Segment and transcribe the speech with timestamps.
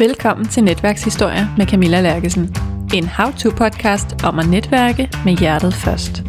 [0.00, 2.56] Velkommen til Netværkshistorie med Camilla Lærkesen.
[2.94, 6.22] En how-to-podcast om at netværke med hjertet først.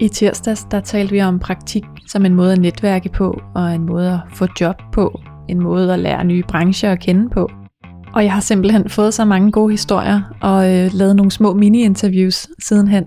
[0.00, 3.86] I tirsdags der talte vi om praktik som en måde at netværke på, og en
[3.86, 7.50] måde at få job på, en måde at lære nye brancher at kende på.
[8.14, 12.48] Og jeg har simpelthen fået så mange gode historier og øh, lavet nogle små mini-interviews
[12.58, 13.04] sidenhen.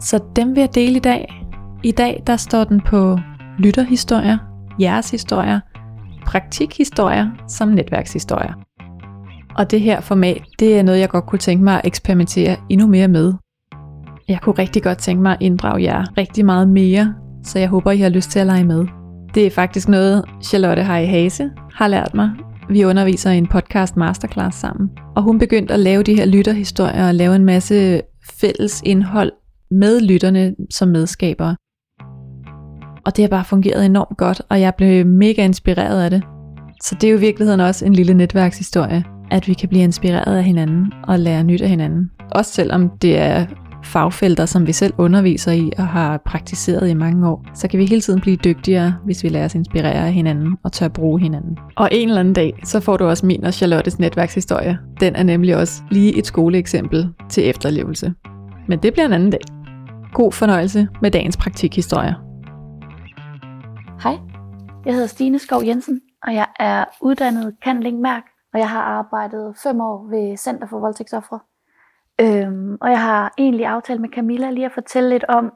[0.00, 1.46] Så dem vil jeg dele i dag.
[1.82, 3.18] I dag der står den på
[3.58, 4.49] lytterhistorier
[4.80, 5.60] jeres historier,
[6.26, 8.52] praktikhistorier som netværkshistorier.
[9.56, 12.86] Og det her format, det er noget, jeg godt kunne tænke mig at eksperimentere endnu
[12.86, 13.34] mere med.
[14.28, 17.90] Jeg kunne rigtig godt tænke mig at inddrage jer rigtig meget mere, så jeg håber,
[17.90, 18.86] I har lyst til at lege med.
[19.34, 22.30] Det er faktisk noget, Charlotte Hej Hase har lært mig.
[22.68, 24.90] Vi underviser i en podcast masterclass sammen.
[25.16, 28.02] Og hun begyndte at lave de her lytterhistorier og lave en masse
[28.40, 29.32] fælles indhold
[29.70, 31.56] med lytterne som medskabere.
[33.06, 36.22] Og det har bare fungeret enormt godt, og jeg blev mega inspireret af det.
[36.82, 40.36] Så det er jo i virkeligheden også en lille netværkshistorie, at vi kan blive inspireret
[40.36, 42.10] af hinanden og lære nyt af hinanden.
[42.30, 43.46] Også selvom det er
[43.84, 47.86] fagfelter, som vi selv underviser i og har praktiseret i mange år, så kan vi
[47.86, 51.58] hele tiden blive dygtigere, hvis vi lader os inspirere af hinanden og tør bruge hinanden.
[51.76, 54.78] Og en eller anden dag, så får du også min og Charlottes netværkshistorie.
[55.00, 58.12] Den er nemlig også lige et skoleeksempel til efterlevelse.
[58.68, 59.40] Men det bliver en anden dag.
[60.12, 62.29] God fornøjelse med dagens praktikhistorier.
[64.02, 64.18] Hej,
[64.84, 67.56] jeg hedder Stine Skov Jensen, og jeg er uddannet
[67.92, 71.40] Mærk, og jeg har arbejdet fem år ved Center for Voldtægtsoffre.
[72.20, 75.52] Øhm, og jeg har egentlig aftalt med Camilla lige at fortælle lidt om,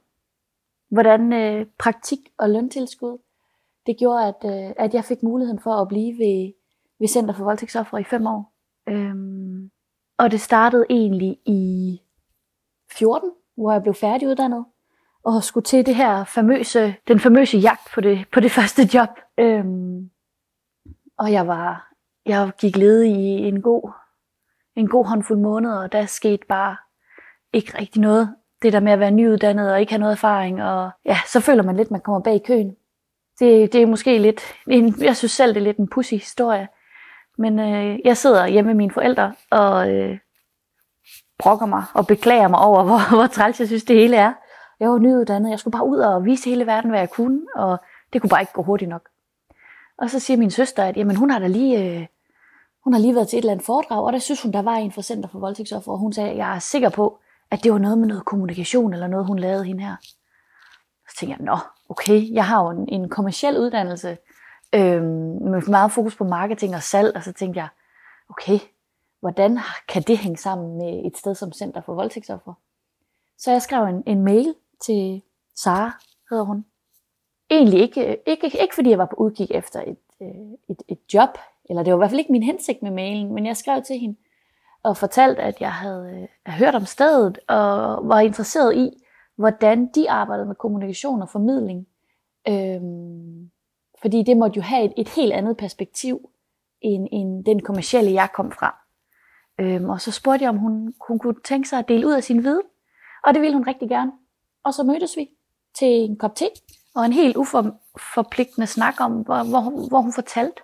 [0.90, 3.18] hvordan øh, praktik og løntilskud,
[3.86, 6.52] det gjorde, at, øh, at jeg fik muligheden for at blive ved,
[6.98, 8.52] ved Center for Voldtægtsoffre i fem år.
[8.88, 9.70] Øhm,
[10.18, 12.00] og det startede egentlig i
[12.92, 14.64] 14, hvor jeg blev færdiguddannet
[15.24, 19.08] og skulle til det her famøse, den famøse jagt på det, på det første job.
[19.38, 20.10] Øhm,
[21.18, 21.92] og jeg var,
[22.26, 23.92] jeg gik ledig i en god,
[24.76, 26.76] en god håndfuld måneder, og der skete bare
[27.52, 28.34] ikke rigtig noget.
[28.62, 31.62] Det der med at være nyuddannet og ikke have noget erfaring, og ja, så føler
[31.62, 32.76] man lidt, at man kommer bag i køen.
[33.38, 36.68] Det, det er måske lidt, en, jeg synes selv, det er lidt en pussy historie.
[37.38, 40.18] Men øh, jeg sidder hjemme med mine forældre og øh,
[41.38, 44.32] brokker mig og beklager mig over, hvor, hvor træls jeg synes, det hele er.
[44.80, 47.78] Jeg var nyuddannet, jeg skulle bare ud og vise hele verden, hvad jeg kunne, og
[48.12, 49.08] det kunne bare ikke gå hurtigt nok.
[49.98, 52.06] Og så siger min søster, at jamen, hun har da lige, øh,
[52.84, 54.74] hun har lige været til et eller andet foredrag, og der synes hun, der var
[54.74, 57.18] en fra Center for Voldtægtsoffer, og hun sagde, at jeg er sikker på,
[57.50, 59.96] at det var noget med noget kommunikation, eller noget, hun lavede hende her.
[61.08, 61.58] Så tænkte jeg, nå,
[61.88, 64.16] okay, jeg har jo en, en kommersiel uddannelse,
[64.74, 67.68] øh, med meget fokus på marketing og salg, og så tænkte jeg,
[68.30, 68.58] okay,
[69.20, 69.58] hvordan
[69.88, 72.54] kan det hænge sammen med et sted som Center for Voldtægtsoffer?
[73.38, 74.54] Så jeg skrev en, en mail
[74.86, 75.22] til
[75.56, 75.92] Sara,
[76.30, 76.64] hedder hun.
[77.50, 81.38] Egentlig ikke, ikke, ikke fordi jeg var på udkig efter et, øh, et, et job,
[81.70, 83.98] eller det var i hvert fald ikke min hensigt med mailen, men jeg skrev til
[83.98, 84.16] hende
[84.82, 88.90] og fortalte, at jeg øh, havde hørt om stedet og var interesseret i,
[89.36, 91.86] hvordan de arbejdede med kommunikation og formidling.
[92.48, 93.50] Øhm,
[94.00, 96.30] fordi det måtte jo have et, et helt andet perspektiv,
[96.80, 98.76] end, end den kommercielle, jeg kom fra.
[99.60, 102.24] Øhm, og så spurgte jeg, om hun, hun kunne tænke sig at dele ud af
[102.24, 102.66] sin viden.
[103.24, 104.12] Og det ville hun rigtig gerne.
[104.64, 105.30] Og så mødtes vi
[105.78, 106.48] til en kop te,
[106.94, 110.62] og en helt uforpligtende snak om, hvor, hvor, hun, hvor hun fortalte,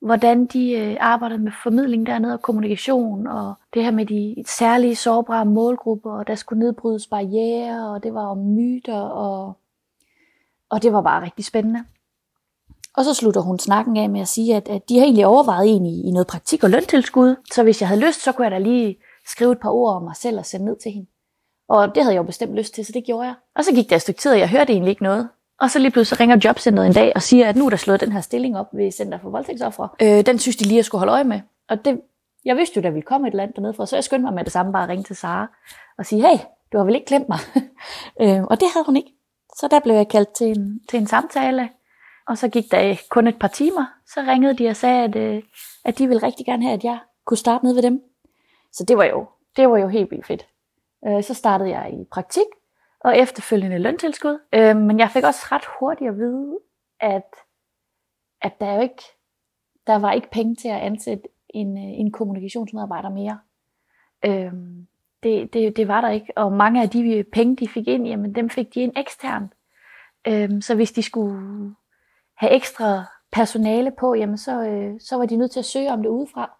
[0.00, 4.96] hvordan de øh, arbejdede med formidling dernede og kommunikation, og det her med de særlige
[4.96, 9.52] sårbare målgrupper, og der skulle nedbrydes barriere, og det var om myter, og,
[10.70, 11.84] og det var bare rigtig spændende.
[12.96, 15.76] Og så slutter hun snakken af med at sige, at, at de har egentlig overvejet
[15.76, 18.52] en i, i noget praktik og løntilskud, så hvis jeg havde lyst, så kunne jeg
[18.52, 21.06] da lige skrive et par ord om mig selv og sende ned til hende.
[21.68, 23.34] Og det havde jeg jo bestemt lyst til, så det gjorde jeg.
[23.56, 25.28] Og så gik der et stykke tid, og jeg hørte egentlig ikke noget.
[25.60, 28.00] Og så lige pludselig ringer jobcenteret en dag og siger, at nu er der slået
[28.00, 29.88] den her stilling op ved Center for Voldtægtsoffre.
[30.02, 31.40] Øh, den synes de lige, at skulle holde øje med.
[31.68, 32.00] Og det,
[32.44, 34.44] jeg vidste jo, der ville komme et land dernede fra, så jeg skyndte mig med
[34.44, 35.46] det samme bare at ringe til Sara
[35.98, 36.38] og sige, hey,
[36.72, 37.38] du har vel ikke glemt mig?
[38.22, 39.14] øh, og det havde hun ikke.
[39.56, 41.68] Så der blev jeg kaldt til en, til en samtale,
[42.28, 43.86] og så gik der kun et par timer.
[44.06, 45.42] Så ringede de og sagde, at, øh,
[45.84, 48.02] at de ville rigtig gerne have, at jeg kunne starte ned ved dem.
[48.72, 50.46] Så det var jo, det var jo helt vildt fedt.
[51.06, 52.46] Øh, så startede jeg i praktik,
[53.00, 54.38] og efterfølgende løntilskud.
[54.52, 56.58] Øh, men jeg fik også ret hurtigt at vide,
[57.00, 57.34] at,
[58.42, 59.02] at der jo ikke,
[59.86, 63.38] der var ikke penge til at ansætte en, øh, en kommunikationsmedarbejder mere.
[64.24, 64.52] Øh,
[65.22, 68.34] det, det, det var der ikke, og mange af de penge, de fik ind, jamen
[68.34, 69.52] dem fik de ind eksternt.
[70.26, 71.74] Øh, så hvis de skulle
[72.34, 76.02] have ekstra personale på, jamen så, øh, så var de nødt til at søge om
[76.02, 76.50] det udefra.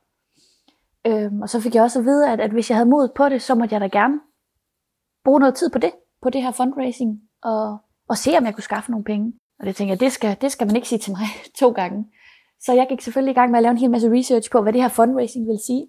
[1.07, 3.29] Øhm, og så fik jeg også at vide, at, at hvis jeg havde mod på
[3.29, 4.21] det, så måtte jeg da gerne
[5.25, 5.93] bruge noget tid på det,
[6.23, 7.79] på det her fundraising, og,
[8.09, 9.33] og se, om jeg kunne skaffe nogle penge.
[9.61, 11.27] Og det tænker jeg, det skal, det skal man ikke sige til mig
[11.61, 12.07] to gange.
[12.61, 14.73] Så jeg gik selvfølgelig i gang med at lave en hel masse research på, hvad
[14.73, 15.87] det her fundraising vil sige.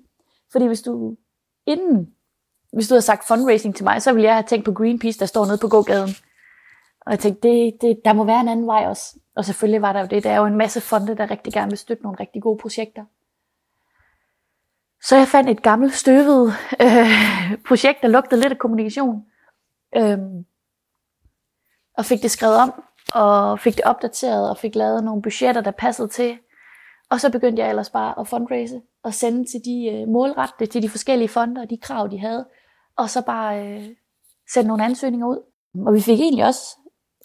[0.52, 1.16] Fordi hvis du
[1.66, 2.08] inden,
[2.74, 5.26] hvis du havde sagt fundraising til mig, så ville jeg have tænkt på Greenpeace, der
[5.26, 6.10] står nede på gågaden.
[7.06, 9.20] Og jeg tænkte, det, det, der må være en anden vej også.
[9.36, 10.24] Og selvfølgelig var der jo det.
[10.24, 13.06] Der er jo en masse fonde, der rigtig gerne vil støtte nogle rigtig gode projekter.
[15.08, 19.24] Så jeg fandt et gammelt støvet øh, projekt, der lugtede lidt af kommunikation.
[19.96, 20.18] Øh,
[21.98, 25.72] og fik det skrevet om, og fik det opdateret, og fik lavet nogle budgetter, der
[25.72, 26.38] passede til.
[27.10, 30.82] Og så begyndte jeg ellers bare at fundraise, og sende til de øh, målrette, til
[30.82, 32.46] de forskellige fonder, og de krav, de havde.
[32.98, 33.84] Og så bare øh,
[34.54, 35.40] sende nogle ansøgninger ud.
[35.88, 36.78] Og vi fik egentlig også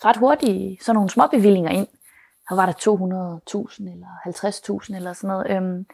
[0.05, 1.87] ret hurtigt sådan nogle små bevillinger ind.
[2.51, 4.07] Så var der 200.000 eller
[4.91, 5.51] 50.000 eller sådan noget.
[5.51, 5.87] Øhm,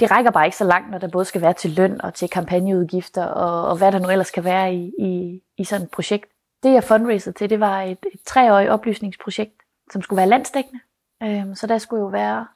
[0.00, 2.28] det rækker bare ikke så langt, når der både skal være til løn og til
[2.28, 6.26] kampagneudgifter og, og hvad der nu ellers kan være i, i, i sådan et projekt.
[6.62, 9.62] Det jeg fundraisede til, det var et, et treårigt oplysningsprojekt,
[9.92, 10.80] som skulle være landsdækkende.
[11.22, 12.46] Øhm, så der skulle jo være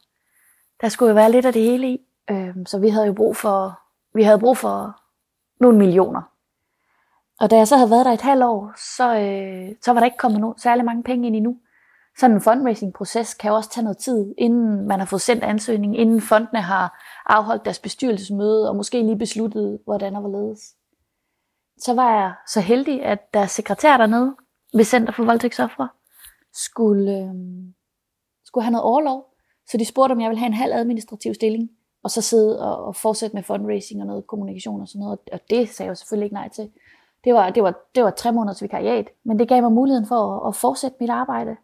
[0.80, 2.00] der skulle jo være lidt af det hele i.
[2.30, 3.80] Øhm, så vi havde jo brug for
[4.14, 5.00] vi havde brug for
[5.60, 6.22] nogle millioner.
[7.40, 10.04] Og da jeg så havde været der et halvt år, så, øh, så var der
[10.04, 11.58] ikke kommet no- særlig mange penge ind endnu.
[12.18, 15.98] Sådan en fundraising-proces kan jo også tage noget tid, inden man har fået sendt ansøgning,
[15.98, 20.60] inden fondene har afholdt deres bestyrelsesmøde, og måske lige besluttet, hvordan og hvorledes.
[21.78, 24.36] Så var jeg så heldig, at deres sekretær dernede
[24.74, 25.88] ved Center for Voldtægtsoffre
[26.52, 27.34] skulle, øh,
[28.44, 29.34] skulle have noget overlov.
[29.70, 31.70] Så de spurgte, om jeg ville have en halv administrativ stilling,
[32.02, 35.18] og så sidde og, og fortsætte med fundraising og noget kommunikation og sådan noget.
[35.32, 36.70] Og det sagde jeg selvfølgelig ikke nej til.
[37.24, 40.36] Det var, det var, det var tre måneders vikariat, men det gav mig muligheden for
[40.36, 41.56] at, at fortsætte mit arbejde,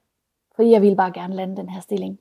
[0.57, 2.19] fordi jeg ville bare gerne lande den her stilling.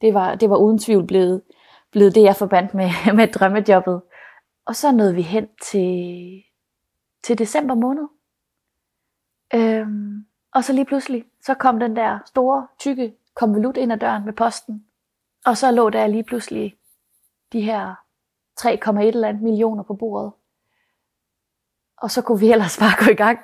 [0.00, 1.42] Det var, det var uden tvivl blevet,
[1.90, 4.02] blevet det, jeg forbandt med, med drømmejobbet.
[4.64, 6.42] Og så nåede vi hen til,
[7.22, 8.08] til december måned.
[9.54, 14.24] Øhm, og så lige pludselig, så kom den der store, tykke konvolut ind ad døren
[14.24, 14.86] med posten.
[15.46, 16.76] Og så lå der lige pludselig
[17.52, 17.94] de her
[18.60, 20.32] 3,1 eller andet millioner på bordet.
[21.96, 23.38] Og så kunne vi ellers bare gå i gang.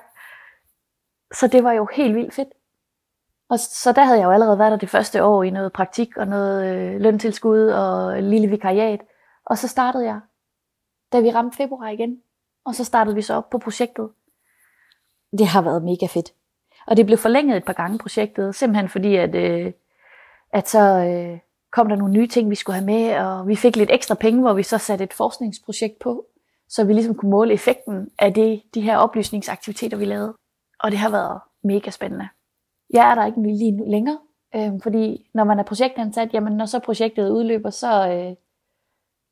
[1.33, 2.49] Så det var jo helt vildt fedt.
[3.53, 6.17] Og så der havde jeg jo allerede været der det første år i noget praktik
[6.17, 9.01] og noget øh, løntilskud og lille vikariat.
[9.47, 10.21] Og så startede jeg,
[11.13, 12.21] da vi ramte februar igen.
[12.65, 14.09] Og så startede vi så op på projektet.
[15.39, 16.33] Det har været mega fedt.
[16.87, 19.73] Og det blev forlænget et par gange projektet, simpelthen fordi, at, øh,
[20.53, 21.39] at så øh,
[21.73, 24.41] kom der nogle nye ting, vi skulle have med, og vi fik lidt ekstra penge,
[24.41, 26.27] hvor vi så satte et forskningsprojekt på,
[26.69, 30.35] så vi ligesom kunne måle effekten af det, de her oplysningsaktiviteter, vi lavede.
[30.81, 32.29] Og det har været mega spændende.
[32.93, 34.19] Jeg er der ikke lige nu længere,
[34.55, 38.37] øh, fordi når man er projektansat, jamen når så projektet udløber, så, øh,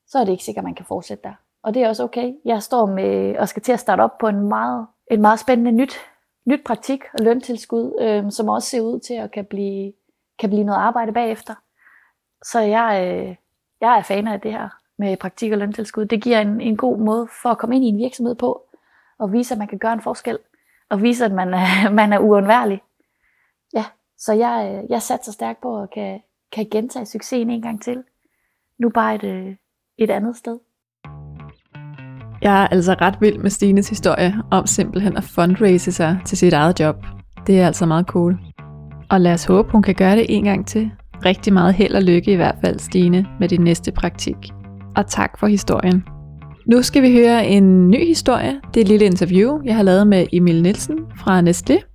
[0.06, 1.34] så er det ikke sikkert, at man kan fortsætte der.
[1.62, 2.32] Og det er også okay.
[2.44, 5.72] Jeg står med og skal til at starte op på en meget, en meget spændende
[5.72, 5.94] nyt,
[6.46, 9.92] nyt praktik og løntilskud, øh, som også ser ud til at kan blive,
[10.38, 11.54] kan blive noget arbejde bagefter.
[12.44, 13.36] Så jeg, øh,
[13.80, 14.68] jeg er fan af det her
[14.98, 16.04] med praktik og løntilskud.
[16.04, 18.62] Det giver en, en god måde for at komme ind i en virksomhed på,
[19.18, 20.38] og vise, at man kan gøre en forskel,
[20.88, 22.82] og vise, at man er, man er uundværlig.
[24.20, 26.20] Så jeg, øh, jeg satser stærkt på at kan,
[26.52, 28.02] kan gentage succesen en gang til.
[28.78, 29.54] Nu bare et, øh,
[29.98, 30.58] et andet sted.
[32.42, 36.52] Jeg er altså ret vild med Stines historie om simpelthen at fundraise sig til sit
[36.52, 36.96] eget job.
[37.46, 38.38] Det er altså meget cool.
[39.10, 40.90] Og lad os håbe, hun kan gøre det en gang til.
[41.24, 44.36] Rigtig meget held og lykke i hvert fald, Stine, med din næste praktik.
[44.96, 46.04] Og tak for historien.
[46.66, 48.60] Nu skal vi høre en ny historie.
[48.74, 51.89] Det er et lille interview, jeg har lavet med Emil Nielsen fra Nestlé.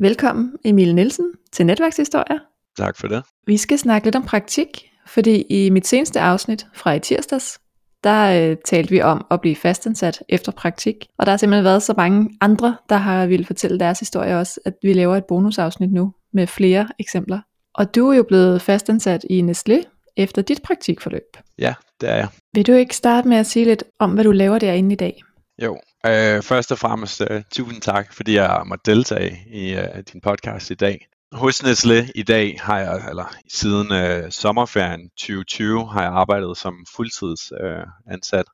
[0.00, 2.38] Velkommen, Emil Nielsen, til Netværkshistorier.
[2.78, 3.22] Tak for det.
[3.46, 7.60] Vi skal snakke lidt om praktik, fordi i mit seneste afsnit fra i tirsdags,
[8.04, 11.06] der øh, talte vi om at blive fastansat efter praktik.
[11.18, 14.60] Og der har simpelthen været så mange andre, der har ville fortælle deres historie også,
[14.64, 17.40] at vi laver et bonusafsnit nu med flere eksempler.
[17.74, 19.82] Og du er jo blevet fastansat i Nestlé
[20.16, 21.36] efter dit praktikforløb.
[21.58, 22.28] Ja, det er jeg.
[22.54, 25.22] Vil du ikke starte med at sige lidt om, hvad du laver derinde i dag?
[25.62, 30.20] Jo, øh, først og fremmest uh, tusind tak, fordi jeg måtte deltage i uh, din
[30.20, 31.06] podcast i dag.
[31.32, 36.86] Hos Nestlé i dag har jeg, eller siden uh, sommerferien 2020, har jeg arbejdet som
[36.96, 38.46] fuldtidsansat, uh, ansat,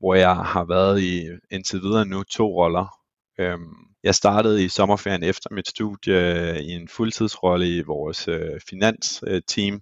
[0.00, 2.94] hvor jeg har været i indtil videre nu to roller.
[3.38, 8.60] Um, jeg startede i sommerferien efter mit studie uh, i en fuldtidsrolle i vores uh,
[8.68, 9.80] finansteam, uh,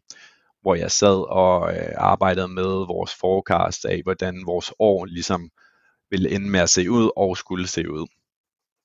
[0.62, 5.50] hvor jeg sad og uh, arbejdede med vores forecast af, hvordan vores år ligesom
[6.10, 8.06] ville ende med at se ud og skulle se ud.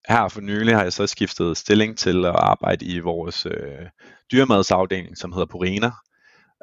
[0.09, 3.85] Her for nylig har jeg så skiftet stilling til at arbejde i vores øh,
[4.31, 5.91] dyremadsafdeling, som hedder Purina,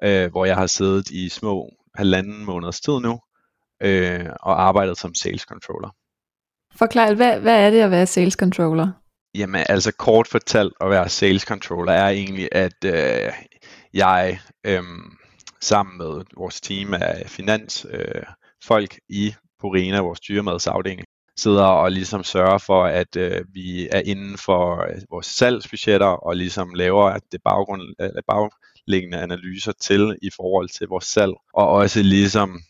[0.05, 3.21] øh, hvor jeg har siddet i små halvanden måneders tid nu
[3.83, 5.91] øh, og arbejdet som sales controller.
[6.79, 8.93] Forklar, hvad, hvad er det at være sales controller?
[9.35, 13.33] Jamen altså kort fortalt at være sales controller er egentlig, at øh,
[13.95, 14.83] jeg øh,
[15.61, 18.23] sammen med vores team af finansfolk øh,
[18.65, 21.05] folk i Purina, vores dyremadsafdeling,
[21.39, 26.37] sidder og ligesom sørger for, at øh, vi er inden for øh, vores salgsbudgetter og
[26.37, 31.69] ligesom laver at det baggrund, eller bagliggende analyser til i forhold til vores salg, og
[31.69, 32.61] også ligesom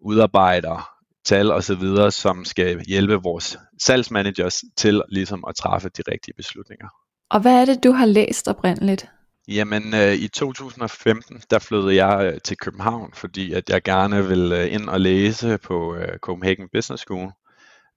[0.00, 0.90] udarbejder
[1.24, 6.34] tal og så videre, som skal hjælpe vores salgsmanagers til ligesom at træffe de rigtige
[6.36, 6.88] beslutninger.
[7.30, 9.08] Og hvad er det, du har læst oprindeligt?
[9.48, 14.62] Jamen, øh, i 2015, der flyttede jeg øh, til København, fordi at jeg gerne ville
[14.62, 17.32] øh, ind og læse på øh, Copenhagen Business School,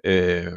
[0.03, 0.53] øh,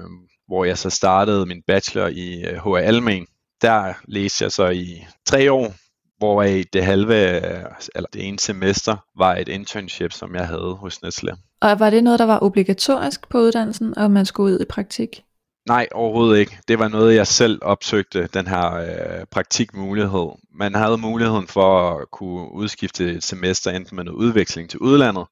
[0.47, 3.27] hvor jeg så startede min bachelor i øh, HR Almen.
[3.63, 5.75] Der læste jeg så i tre år,
[6.19, 10.97] hvoraf det halve, øh, eller det ene semester, var et internship, som jeg havde hos
[10.97, 11.59] Nestlé.
[11.61, 15.23] Og var det noget, der var obligatorisk på uddannelsen, og man skulle ud i praktik?
[15.67, 16.59] Nej, overhovedet ikke.
[16.69, 20.29] Det var noget, jeg selv opsøgte, den her øh, praktikmulighed.
[20.55, 25.27] Man havde muligheden for at kunne udskifte et semester enten med noget udveksling til udlandet,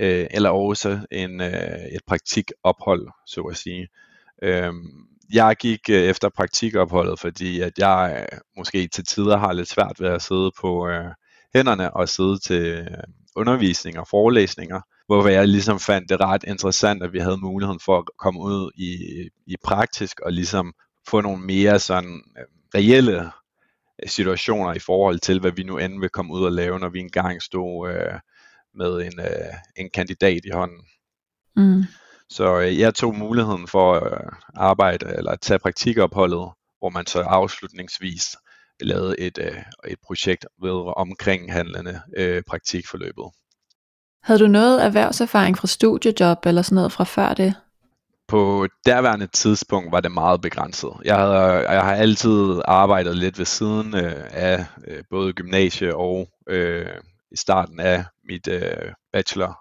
[0.00, 3.88] øh, eller også en, øh, et praktikophold, så at sige.
[4.42, 4.72] Øh,
[5.32, 9.96] jeg gik øh, efter praktikopholdet, fordi at jeg øh, måske til tider har lidt svært
[10.00, 11.10] ved at sidde på øh,
[11.54, 12.86] hænderne og sidde til øh,
[13.36, 14.80] undervisning og forelæsninger,
[15.20, 18.70] hvor jeg ligesom fandt det ret interessant, at vi havde muligheden for at komme ud
[18.74, 18.94] i,
[19.46, 20.74] i praktisk og ligesom
[21.08, 23.30] få nogle mere sådan øh, reelle
[24.06, 27.00] situationer i forhold til, hvad vi nu end vil komme ud og lave, når vi
[27.00, 28.20] engang stod øh,
[28.74, 30.80] med en, øh, en kandidat i hånden.
[31.56, 31.84] Mm.
[32.28, 37.20] Så øh, jeg tog muligheden for at arbejde eller at tage praktikopholdet, hvor man så
[37.20, 38.36] afslutningsvis
[38.80, 43.30] lavede et, øh, et projekt ved omkring handlende øh, praktikforløbet.
[44.22, 47.54] Havde du noget erhvervserfaring fra studiejob eller sådan noget fra før det?
[48.28, 50.90] På derværende tidspunkt var det meget begrænset.
[51.04, 56.28] Jeg, havde, jeg har altid arbejdet lidt ved siden øh, af øh, både gymnasie og
[56.48, 56.86] øh,
[57.32, 59.58] i starten af mit øh, bachelor,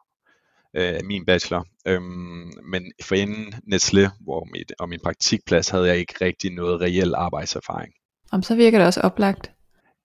[0.76, 1.66] øh, min bachelor.
[1.88, 6.82] Øhm, men for inden Nestle hvor mit, og min praktikplads havde jeg ikke rigtig noget
[6.82, 7.94] reel arbejdserfaring.
[8.32, 9.52] Om så virker det også oplagt.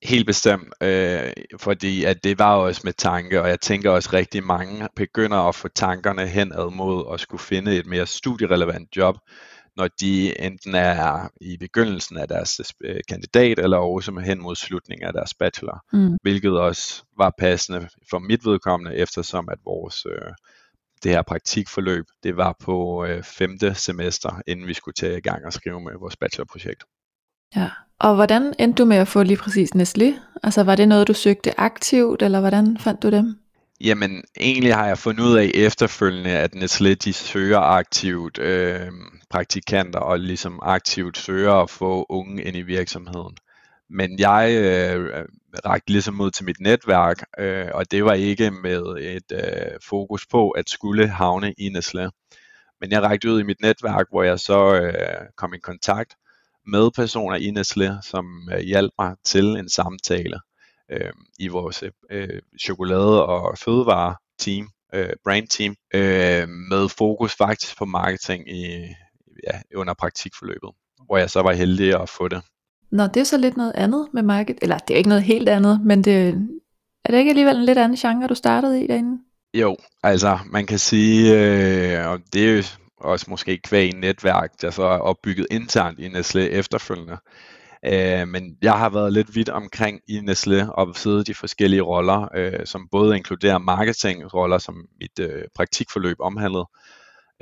[0.03, 4.45] Helt bestemt, øh, fordi at det var også med tanke, og jeg tænker også rigtig
[4.45, 9.17] mange begynder at få tankerne henad mod at skulle finde et mere studierelevant job,
[9.77, 15.07] når de enten er i begyndelsen af deres øh, kandidat, eller også hen mod slutningen
[15.07, 16.17] af deres bachelor, mm.
[16.23, 20.33] hvilket også var passende for mit vedkommende, eftersom at vores øh,
[21.03, 25.47] det her praktikforløb, det var på øh, femte semester, inden vi skulle tage i gang
[25.47, 26.85] og skrive med vores bachelorprojekt.
[27.57, 30.21] Ja, og hvordan endte du med at få lige præcis Nestlé?
[30.43, 33.39] Altså var det noget, du søgte aktivt, eller hvordan fandt du dem?
[33.81, 38.91] Jamen, egentlig har jeg fundet ud af efterfølgende, at Nestlé de søger aktivt øh,
[39.31, 43.37] praktikanter, og ligesom aktivt søger at få unge ind i virksomheden.
[43.91, 45.25] Men jeg øh,
[45.67, 50.27] rakte ligesom ud til mit netværk, øh, og det var ikke med et øh, fokus
[50.27, 52.27] på at skulle havne i Nestlé.
[52.81, 56.15] Men jeg rakte ud i mit netværk, hvor jeg så øh, kom i kontakt
[56.67, 60.41] med personer i Nestlé, som øh, hjalp mig til en samtale
[60.93, 68.51] øh, i vores øh, chokolade- og fødevare-team, øh, brand-team, øh, med fokus faktisk på marketing
[68.51, 68.65] i,
[69.47, 70.71] ja, under praktikforløbet,
[71.07, 72.43] hvor jeg så var heldig at få det.
[72.91, 75.49] Nå, det er så lidt noget andet med market, eller det er ikke noget helt
[75.49, 76.29] andet, men det,
[77.05, 79.19] er det ikke alligevel en lidt anden genre, du startede i derinde?
[79.55, 82.63] Jo, altså man kan sige, øh, og det er jo
[83.07, 87.19] også måske kvæg netværk, der så er opbygget internt i Nestlé efterfølgende.
[87.85, 92.29] Øh, men jeg har været lidt vidt omkring i Nestlé og siddet de forskellige roller,
[92.35, 96.69] øh, som både inkluderer marketingroller, som mit øh, praktikforløb omhandlede,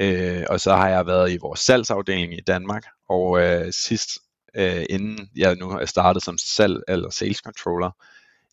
[0.01, 4.11] øh, og så har jeg været i vores salgsafdeling i Danmark, og øh, sidst
[4.57, 7.91] øh, inden jeg nu er startet som salg eller sales controller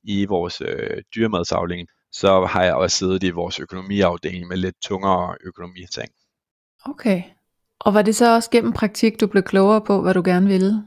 [0.04, 5.36] i vores øh, dyremadsafdeling, så har jeg også siddet i vores økonomiafdeling med lidt tungere
[5.44, 6.12] økonomiting.
[6.86, 7.24] Okay.
[7.80, 10.84] Og var det så også gennem praktik, du blev klogere på, hvad du gerne ville?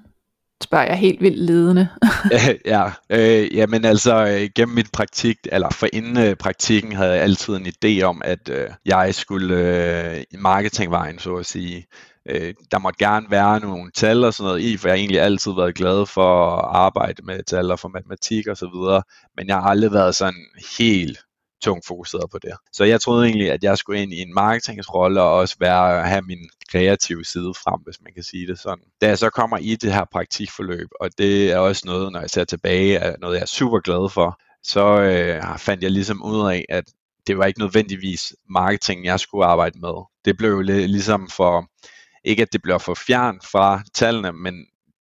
[0.62, 1.88] Spørger jeg helt vildt ledende.
[2.66, 7.22] ja, øh, jamen altså øh, gennem mit praktik, eller for inden øh, praktikken, havde jeg
[7.22, 11.86] altid en idé om, at øh, jeg skulle øh, i marketingvejen, så at sige.
[12.28, 15.20] Øh, der måtte gerne være nogle tal og sådan noget i, for jeg har egentlig
[15.20, 19.02] altid været glad for at arbejde med tal og for matematik og så videre,
[19.36, 20.46] men jeg har aldrig været sådan
[20.78, 21.18] helt
[21.62, 22.52] tungt fokuseret på det.
[22.72, 26.22] Så jeg troede egentlig, at jeg skulle ind i en marketingsrolle og også være, have
[26.22, 28.84] min kreative side frem, hvis man kan sige det sådan.
[29.00, 32.30] Da jeg så kommer i det her praktikforløb, og det er også noget, når jeg
[32.30, 36.50] ser tilbage, er noget jeg er super glad for, så øh, fandt jeg ligesom ud
[36.50, 36.84] af, at
[37.26, 39.94] det var ikke nødvendigvis marketing, jeg skulle arbejde med.
[40.24, 41.70] Det blev ligesom for,
[42.24, 44.54] ikke at det blev for fjern fra tallene, men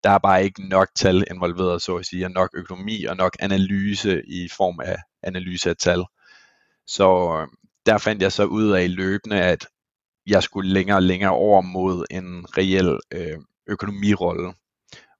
[0.03, 3.37] der er bare ikke nok tal involveret, så at sige, og nok økonomi og nok
[3.39, 6.03] analyse i form af analyse af tal.
[6.87, 7.47] Så øh,
[7.85, 9.65] der fandt jeg så ud af løbende, at
[10.27, 13.37] jeg skulle længere og længere over mod en reel øh,
[13.67, 14.53] økonomirolle,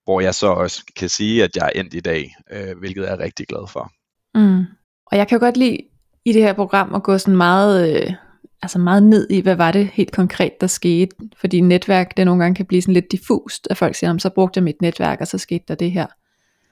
[0.04, 3.12] hvor jeg så også kan sige, at jeg er endt i dag, øh, hvilket jeg
[3.12, 3.92] er rigtig glad for.
[4.36, 4.66] Mm.
[5.06, 5.78] Og jeg kan jo godt lide
[6.26, 8.14] i det her program at gå sådan meget, øh,
[8.62, 11.16] altså meget ned i, hvad var det helt konkret, der skete.
[11.38, 14.58] Fordi netværk, det nogle gange kan blive sådan lidt diffust, at folk siger, så brugte
[14.58, 16.08] jeg mit netværk, og så skete der det her.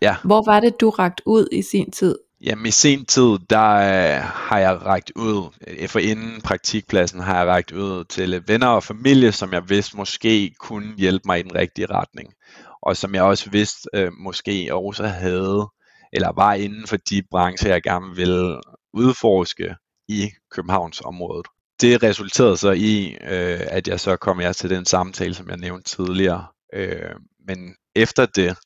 [0.01, 0.15] Ja.
[0.23, 2.15] Hvor var det, du ragt ud i sin tid?
[2.43, 5.49] Jamen i sen tid, der øh, har jeg rækket ud,
[5.87, 10.55] for inden praktikpladsen har jeg rækket ud til venner og familie, som jeg vidste måske
[10.59, 12.33] kunne hjælpe mig i den rigtige retning.
[12.81, 15.69] Og som jeg også vidste øh, måske også havde,
[16.13, 18.59] eller var inden for de brancher, jeg gerne ville
[18.93, 19.75] udforske
[20.07, 21.47] i Københavnsområdet.
[21.81, 25.57] Det resulterede så i, øh, at jeg så kom jeg til den samtale, som jeg
[25.57, 26.45] nævnte tidligere.
[26.73, 27.15] Øh,
[27.47, 28.57] men efter det,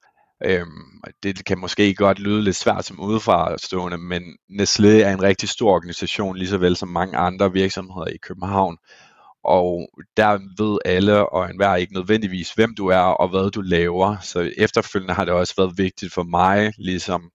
[0.44, 5.24] Øhm, det kan måske godt lyde lidt svært som udefra stående, men Nestlé er en
[5.24, 8.78] rigtig stor organisation, lige så vel som mange andre virksomheder i København.
[9.44, 14.18] Og der ved alle og enhver ikke nødvendigvis, hvem du er og hvad du laver.
[14.22, 17.32] Så efterfølgende har det også været vigtigt for mig ligesom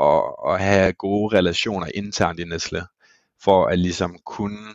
[0.00, 2.84] at, at have gode relationer internt i Nestlé,
[3.42, 4.74] for at ligesom kunne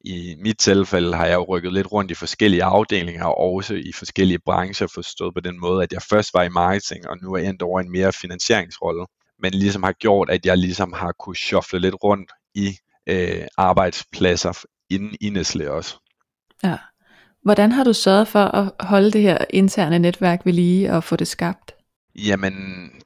[0.00, 3.92] i mit tilfælde har jeg jo rykket lidt rundt i forskellige afdelinger, og også i
[3.92, 7.38] forskellige brancher, forstået på den måde, at jeg først var i marketing, og nu er
[7.38, 9.06] endt over en mere finansieringsrolle,
[9.42, 12.76] men ligesom har gjort, at jeg ligesom har kunne shuffle lidt rundt i
[13.06, 15.96] øh, arbejdspladser inden i Nestlé også.
[16.64, 16.76] Ja.
[17.42, 21.16] Hvordan har du sørget for at holde det her interne netværk ved lige og få
[21.16, 21.74] det skabt?
[22.14, 22.54] Jamen,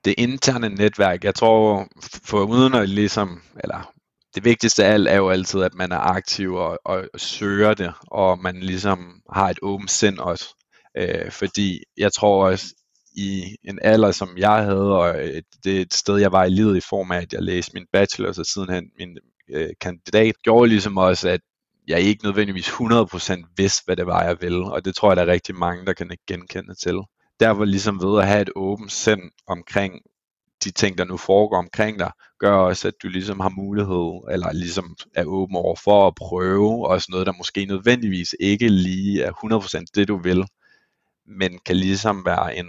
[0.04, 1.86] det interne netværk, jeg tror,
[2.24, 3.91] for uden at ligesom, eller
[4.34, 7.92] det vigtigste af alt er jo altid, at man er aktiv og, og søger det,
[8.06, 10.56] og man ligesom har et åbent sind også.
[10.96, 12.74] Øh, fordi jeg tror også,
[13.16, 15.14] i en alder, som jeg havde, og
[15.64, 17.86] det er et sted, jeg var i livet i form af, at jeg læste min
[17.92, 19.18] bachelor, og sidenhen min
[19.50, 21.40] øh, kandidat, gjorde ligesom også, at
[21.88, 25.22] jeg ikke nødvendigvis 100% vidste, hvad det var, jeg ville, og det tror jeg, der
[25.22, 26.98] er rigtig mange, der kan genkende til.
[27.40, 30.00] Der var ligesom ved at have et åbent sind omkring,
[30.64, 34.52] de ting, der nu foregår omkring dig, gør også, at du ligesom har mulighed, eller
[34.52, 39.32] ligesom er åben over for at prøve også noget, der måske nødvendigvis ikke lige er
[39.78, 40.44] 100% det, du vil,
[41.26, 42.66] men kan ligesom være en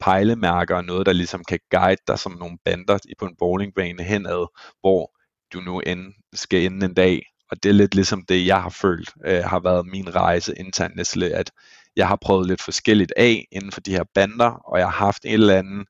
[0.00, 4.46] pejlemærker og noget, der ligesom kan guide dig som nogle bander på en bowlingbane henad,
[4.80, 5.10] hvor
[5.52, 7.22] du nu end skal ende en dag.
[7.50, 10.96] Og det er lidt ligesom det, jeg har følt øh, har været min rejse internt
[10.96, 11.50] Nestle, at
[11.96, 15.24] jeg har prøvet lidt forskelligt af inden for de her bander, og jeg har haft
[15.24, 15.86] en eller anden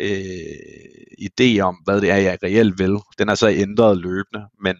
[0.00, 2.98] øh, idé om, hvad det er, jeg reelt vil.
[3.18, 4.76] Den er så ændret løbende, men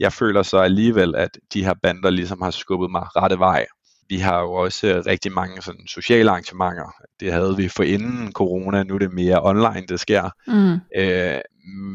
[0.00, 3.66] jeg føler så alligevel, at de her bander ligesom har skubbet mig rette vej.
[4.08, 6.94] Vi har jo også rigtig mange sådan sociale arrangementer.
[7.20, 10.30] Det havde vi for inden corona, nu er det mere online, det sker.
[10.46, 10.80] Mm.
[10.96, 11.40] Øh,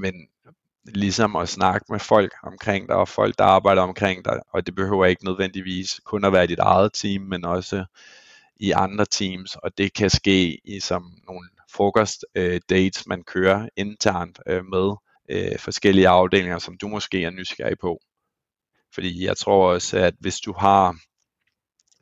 [0.02, 0.14] men
[0.94, 4.76] ligesom at snakke med folk omkring dig, og folk, der arbejder omkring dig, og det
[4.76, 7.86] behøver ikke nødvendigvis kun at være dit eget team, men også
[8.60, 14.40] i andre teams, og det kan ske i som nogle frokost-dates, øh, man kører internt
[14.48, 14.96] øh, med
[15.30, 18.00] øh, forskellige afdelinger, som du måske er nysgerrig på.
[18.94, 20.96] Fordi jeg tror også, at hvis du har,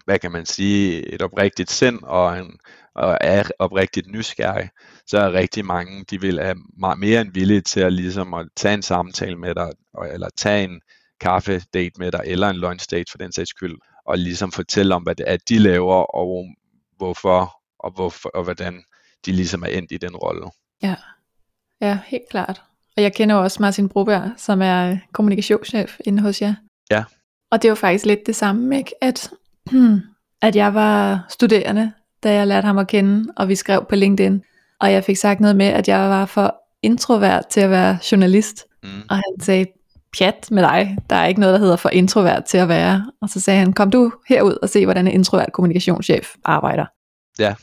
[0.06, 2.60] hvad kan man sige, et oprigtigt sind og, en,
[2.96, 4.70] og er oprigtigt nysgerrig,
[5.06, 8.48] så er rigtig mange, de vil er meget mere end villige til at, ligesom at
[8.56, 9.72] tage en samtale med dig,
[10.12, 10.82] eller tage en
[11.20, 14.96] kaffe date med dig, eller en lunch date for den sags skyld, og ligesom fortælle
[14.96, 16.46] om, hvad det er, de laver, og
[16.98, 18.84] hvorfor, og, hvorfor, og hvordan
[19.28, 20.46] de ligesom er endt i den rolle.
[20.84, 20.96] Ja,
[21.82, 22.62] ja helt klart.
[22.98, 26.54] Og jeg kender også Martin Broberg, som er kommunikationschef inde hos jer.
[26.92, 27.04] Ja.
[27.52, 28.92] Og det var faktisk lidt det samme, ikke?
[29.02, 29.32] At,
[30.48, 31.92] at jeg var studerende,
[32.24, 34.44] da jeg lærte ham at kende, og vi skrev på LinkedIn.
[34.80, 38.66] Og jeg fik sagt noget med, at jeg var for introvert til at være journalist.
[38.84, 38.90] Mm.
[39.10, 39.66] Og han sagde,
[40.18, 43.12] pjat med dig, der er ikke noget, der hedder for introvert til at være.
[43.22, 46.86] Og så sagde han, kom du herud og se, hvordan en introvert kommunikationschef arbejder.
[47.40, 47.56] Ja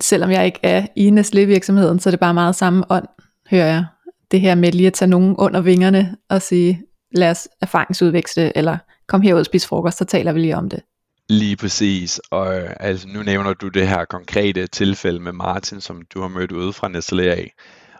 [0.00, 3.06] selvom jeg ikke er i Nestlé-virksomheden, så er det bare meget samme ånd,
[3.50, 3.84] hører jeg.
[4.30, 6.82] Det her med lige at tage nogen under vingerne og sige,
[7.14, 8.78] lad os erfaringsudveksle, eller
[9.08, 10.80] kom herud og spis frokost, så taler vi lige om det.
[11.28, 16.02] Lige præcis, og øh, altså, nu nævner du det her konkrete tilfælde med Martin, som
[16.14, 17.52] du har mødt ude fra Nestlé af,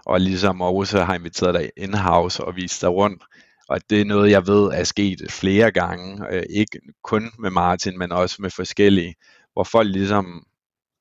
[0.07, 3.23] og ligesom også har inviteret dig in-house og vist dig rundt.
[3.69, 7.99] Og det er noget, jeg ved er sket flere gange, øh, ikke kun med Martin,
[7.99, 9.15] men også med forskellige,
[9.53, 10.47] hvor folk ligesom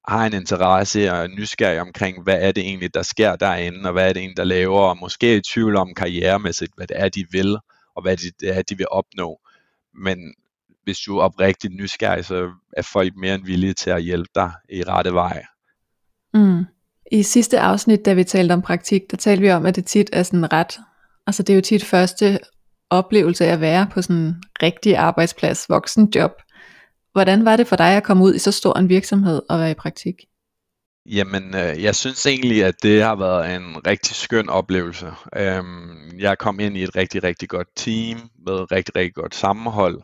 [0.07, 3.91] har en interesse og er nysgerrig omkring, hvad er det egentlig, der sker derinde, og
[3.91, 6.99] hvad er det egentlig, der laver, og måske er i tvivl om karrieremæssigt, hvad det
[6.99, 7.57] er, de vil,
[7.95, 9.39] og hvad det er, de vil opnå.
[9.93, 10.33] Men
[10.83, 14.51] hvis du er oprigtigt nysgerrig, så er folk mere end villige til at hjælpe dig
[14.69, 15.45] i rette vej.
[16.33, 16.65] Mm.
[17.11, 20.09] I sidste afsnit, da vi talte om praktik, der talte vi om, at det tit
[20.13, 20.79] er sådan ret,
[21.27, 22.39] altså det er jo tit første
[22.89, 26.31] oplevelse af at være på sådan en rigtig arbejdsplads, voksenjob.
[27.13, 29.71] Hvordan var det for dig at komme ud i så stor en virksomhed og være
[29.71, 30.15] i praktik?
[31.05, 35.11] Jamen, øh, jeg synes egentlig, at det har været en rigtig skøn oplevelse.
[35.35, 40.01] Øhm, jeg kom ind i et rigtig, rigtig godt team med rigtig, rigtig godt sammenhold,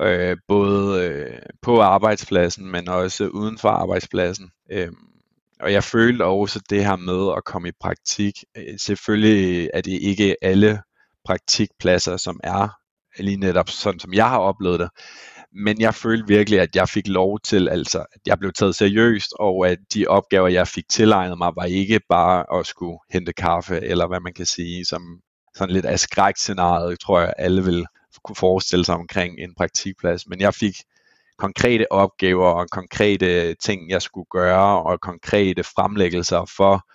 [0.00, 4.50] øh, både øh, på arbejdspladsen, men også uden for arbejdspladsen.
[4.72, 4.96] Øhm,
[5.60, 8.34] og jeg følte også det her med at komme i praktik.
[8.56, 10.82] Øh, selvfølgelig er det ikke alle
[11.24, 12.68] praktikpladser, som er
[13.18, 14.88] lige netop sådan, som jeg har oplevet det.
[15.54, 19.32] Men jeg følte virkelig, at jeg fik lov til, altså at jeg blev taget seriøst,
[19.38, 23.80] og at de opgaver, jeg fik tilegnet mig, var ikke bare at skulle hente kaffe,
[23.80, 25.20] eller hvad man kan sige, som
[25.54, 27.86] sådan lidt af skrækscenariet, tror jeg, alle vil
[28.24, 30.26] kunne forestille sig omkring en praktikplads.
[30.26, 30.74] Men jeg fik
[31.38, 36.86] konkrete opgaver og konkrete ting, jeg skulle gøre, og konkrete fremlæggelser for.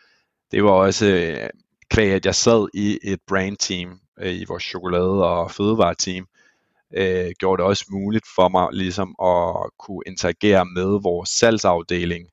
[0.51, 1.49] Det var også øh,
[1.91, 6.25] kvæg, at jeg sad i et brandteam øh, i vores chokolade- og fødevareteam,
[6.93, 12.27] øh, gjorde det også muligt for mig ligesom at kunne interagere med vores salgsafdeling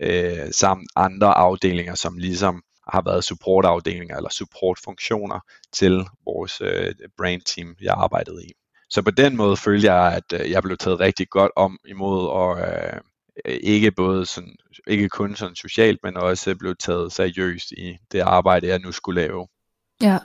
[0.00, 5.40] øh, samt andre afdelinger, som ligesom har været supportafdelinger eller supportfunktioner
[5.72, 8.52] til vores øh, brand team, jeg arbejdede i.
[8.90, 12.28] Så på den måde følte jeg, at øh, jeg blev taget rigtig godt om imod
[12.28, 13.00] og øh,
[13.46, 14.56] ikke både sådan,
[14.86, 19.20] ikke kun sådan socialt, men også blev taget seriøst i det arbejde, jeg nu skulle
[19.20, 19.48] lave.
[20.02, 20.18] Ja.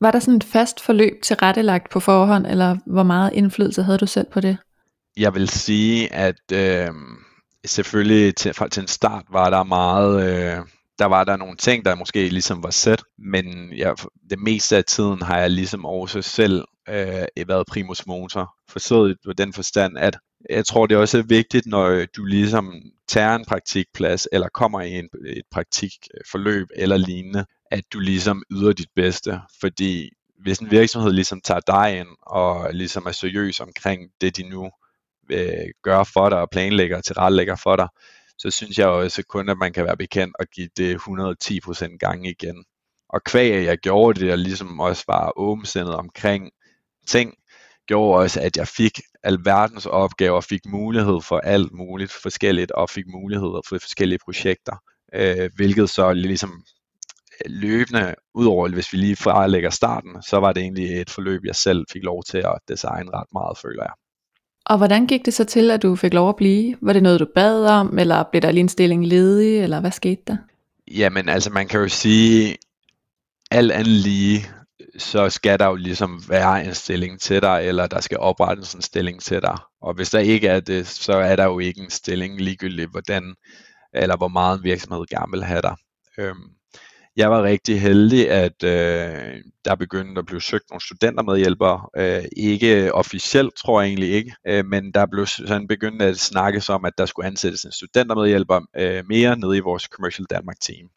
[0.00, 4.06] Var der sådan et fast forløb tilrettelagt på forhånd, eller hvor meget indflydelse havde du
[4.06, 4.56] selv på det?
[5.16, 6.90] Jeg vil sige, at øh,
[7.64, 10.64] selvfølgelig til, til en start var der meget, øh,
[10.98, 13.96] der var der nogle ting, der måske ligesom var sæt, men jeg,
[14.30, 18.54] det meste af tiden har jeg ligesom også selv øh, været primus motor.
[18.68, 20.18] Forsøget på den forstand, at
[20.50, 22.74] jeg tror, det også er vigtigt, når du ligesom
[23.08, 28.72] tager en praktikplads, eller kommer i en, et praktikforløb eller lignende, at du ligesom yder
[28.72, 29.40] dit bedste.
[29.60, 30.10] Fordi
[30.42, 34.70] hvis en virksomhed ligesom tager dig ind, og ligesom er seriøs omkring det, de nu
[35.30, 37.88] øh, gør for dig, og planlægger og tilrettelægger for dig,
[38.38, 42.26] så synes jeg også kun, at man kan være bekendt og give det 110% gang
[42.26, 42.64] igen.
[43.08, 46.50] Og kvæg, at jeg gjorde det, og ligesom også var åbensindet omkring
[47.06, 47.34] ting,
[47.86, 53.04] gjorde også, at jeg fik alverdens opgaver, fik mulighed for alt muligt forskelligt, og fik
[53.06, 54.76] muligheder for forskellige projekter,
[55.14, 56.64] øh, hvilket så ligesom
[57.46, 61.84] løbende, udover hvis vi lige fralægger starten, så var det egentlig et forløb, jeg selv
[61.92, 63.92] fik lov til at designe ret meget, føler jeg.
[64.66, 66.76] Og hvordan gik det så til, at du fik lov at blive?
[66.80, 69.90] Var det noget, du bad om, eller blev der lige en stilling ledig, eller hvad
[69.90, 70.36] skete der?
[70.90, 72.56] Jamen altså, man kan jo sige,
[73.50, 74.46] alt andet lige,
[74.98, 78.82] så skal der jo ligesom være en stilling til dig, eller der skal oprettes en
[78.82, 79.56] stilling til dig.
[79.80, 83.34] Og hvis der ikke er det, så er der jo ikke en stilling ligegyldigt, hvordan
[83.92, 85.76] eller hvor meget en virksomhed gerne vil have dig.
[86.18, 86.50] Øhm,
[87.18, 91.80] jeg var rigtig heldig, at øh, der begyndte at blive søgt nogle studentermedhjælpere.
[91.96, 96.68] Øh, ikke officielt, tror jeg egentlig ikke, øh, men der blev sådan begyndt at snakkes
[96.68, 100.88] om, at der skulle ansættes en studentermedhjælper øh, mere nede i vores Commercial Danmark team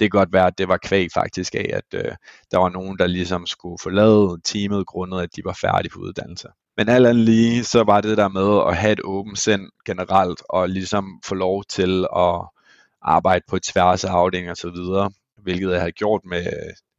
[0.00, 2.12] det kan godt være, at det var kvæg faktisk af, at øh,
[2.50, 6.48] der var nogen, der ligesom skulle forlade teamet, grundet at de var færdige på uddannelse.
[6.76, 10.42] Men alt andet lige, så var det der med at have et åbent sind generelt,
[10.48, 12.40] og ligesom få lov til at
[13.02, 15.10] arbejde på tværs af afdelinger og så videre,
[15.44, 16.46] hvilket jeg har gjort med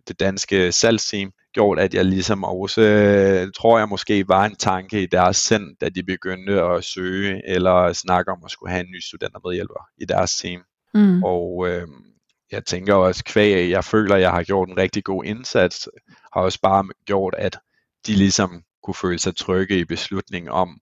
[0.08, 5.04] det danske salgsteam, gjort, at jeg ligesom også, øh, tror jeg måske var en tanke
[5.04, 8.92] i deres sind, da de begyndte at søge eller snakke om at skulle have en
[8.92, 10.62] ny studentermedhjælper i deres team.
[10.94, 11.24] Mm.
[11.24, 11.88] Og øh,
[12.52, 15.90] jeg tænker også kvæg, jeg føler, at jeg har gjort en rigtig god indsats,
[16.34, 17.58] har også bare gjort, at
[18.08, 20.80] de ligesom kunne føle sig trygge i beslutningen om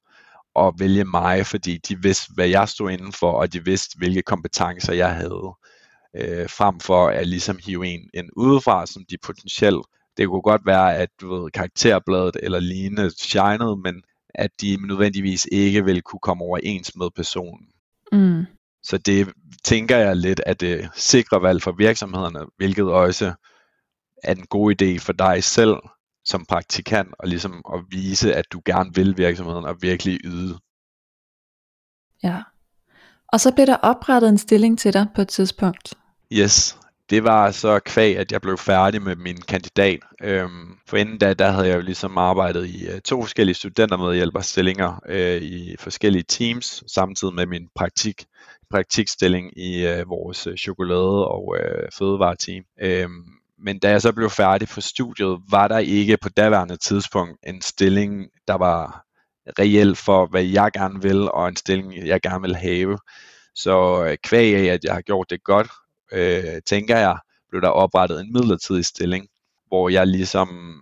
[0.59, 4.21] at vælge mig, fordi de vidste, hvad jeg stod inden for, og de vidste, hvilke
[4.21, 5.53] kompetencer jeg havde,
[6.15, 9.85] øh, frem for at ligesom hive en, en udefra, som de potentielt,
[10.17, 14.03] det kunne godt være, at du ved, karakterbladet eller lignende shinede, men
[14.35, 17.67] at de nødvendigvis ikke vil kunne komme overens med personen.
[18.11, 18.45] Mm.
[18.83, 23.33] Så det tænker jeg lidt, at det sikrer valg for virksomhederne, hvilket også
[24.23, 25.75] er en god idé for dig selv
[26.25, 30.59] som praktikant, og ligesom at vise, at du gerne vil virksomheden og virkelig yde.
[32.23, 32.41] Ja.
[33.27, 35.93] Og så blev der oprettet en stilling til dig på et tidspunkt.
[36.31, 36.77] Yes,
[37.09, 39.99] det var så kvæg, at jeg blev færdig med min kandidat.
[40.21, 44.99] Øhm, for inden da, der havde jeg jo ligesom arbejdet i øh, to forskellige studentermedhjælperstillinger
[45.09, 48.25] øh, i forskellige teams, samtidig med min praktik
[48.71, 52.63] praktikstilling i øh, vores øh, chokolade- og øh, fødevareteam.
[52.81, 53.23] Øhm,
[53.59, 57.61] men da jeg så blev færdig på studiet, var der ikke på daværende tidspunkt en
[57.61, 59.05] stilling, der var
[59.59, 62.97] reelt for, hvad jeg gerne vil, og en stilling, jeg gerne vil have.
[63.55, 65.67] Så øh, kvæg af, at jeg har gjort det godt,
[66.13, 67.17] øh, tænker jeg,
[67.49, 69.27] blev der oprettet en midlertidig stilling,
[69.67, 70.79] hvor jeg ligesom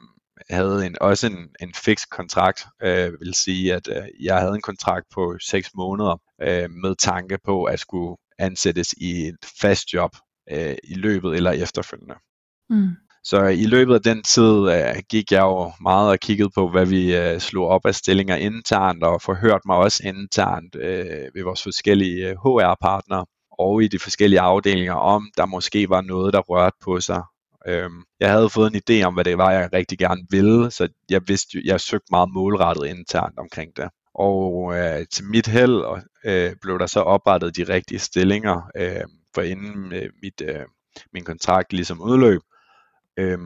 [0.49, 4.61] havde en, også en, en fix kontrakt, øh, vil sige, at øh, jeg havde en
[4.61, 10.11] kontrakt på 6 måneder øh, med tanke på at skulle ansættes i et fast job
[10.51, 12.15] øh, i løbet eller efterfølgende.
[12.69, 12.89] Mm.
[13.23, 16.85] Så i løbet af den tid øh, gik jeg jo meget og kiggede på, hvad
[16.85, 21.63] vi øh, slog op af stillinger internt, og forhørte mig også internt øh, ved vores
[21.63, 23.25] forskellige øh, HR-partnere
[23.61, 27.23] og i de forskellige afdelinger, om der måske var noget, der rørte på sig.
[27.67, 30.87] Øhm, jeg havde fået en idé om, hvad det var, jeg rigtig gerne ville, så
[31.09, 33.89] jeg vidste, jeg søgte meget målrettet internt omkring det.
[34.13, 39.03] Og øh, til mit held øh, blev der så oprettet de rigtige stillinger, øh,
[39.35, 40.65] for inden øh, mit, øh,
[41.13, 42.41] min kontrakt ligesom udløb,
[43.17, 43.39] øh,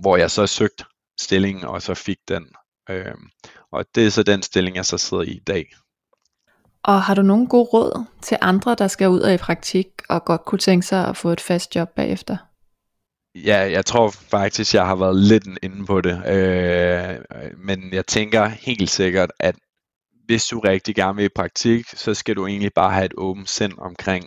[0.00, 0.84] hvor jeg så søgte
[1.20, 2.46] stillingen, og så fik den.
[2.90, 3.14] Øh,
[3.72, 5.66] og det er så den stilling, jeg så sidder i i dag.
[6.86, 10.24] Og har du nogen gode råd til andre, der skal ud af i praktik og
[10.24, 12.36] godt kunne tænke sig at få et fast job bagefter?
[13.34, 16.22] Ja, jeg tror faktisk, jeg har været lidt inde på det.
[16.26, 17.18] Øh,
[17.58, 19.54] men jeg tænker helt sikkert, at
[20.26, 23.50] hvis du rigtig gerne vil i praktik, så skal du egentlig bare have et åbent
[23.50, 24.24] sind omkring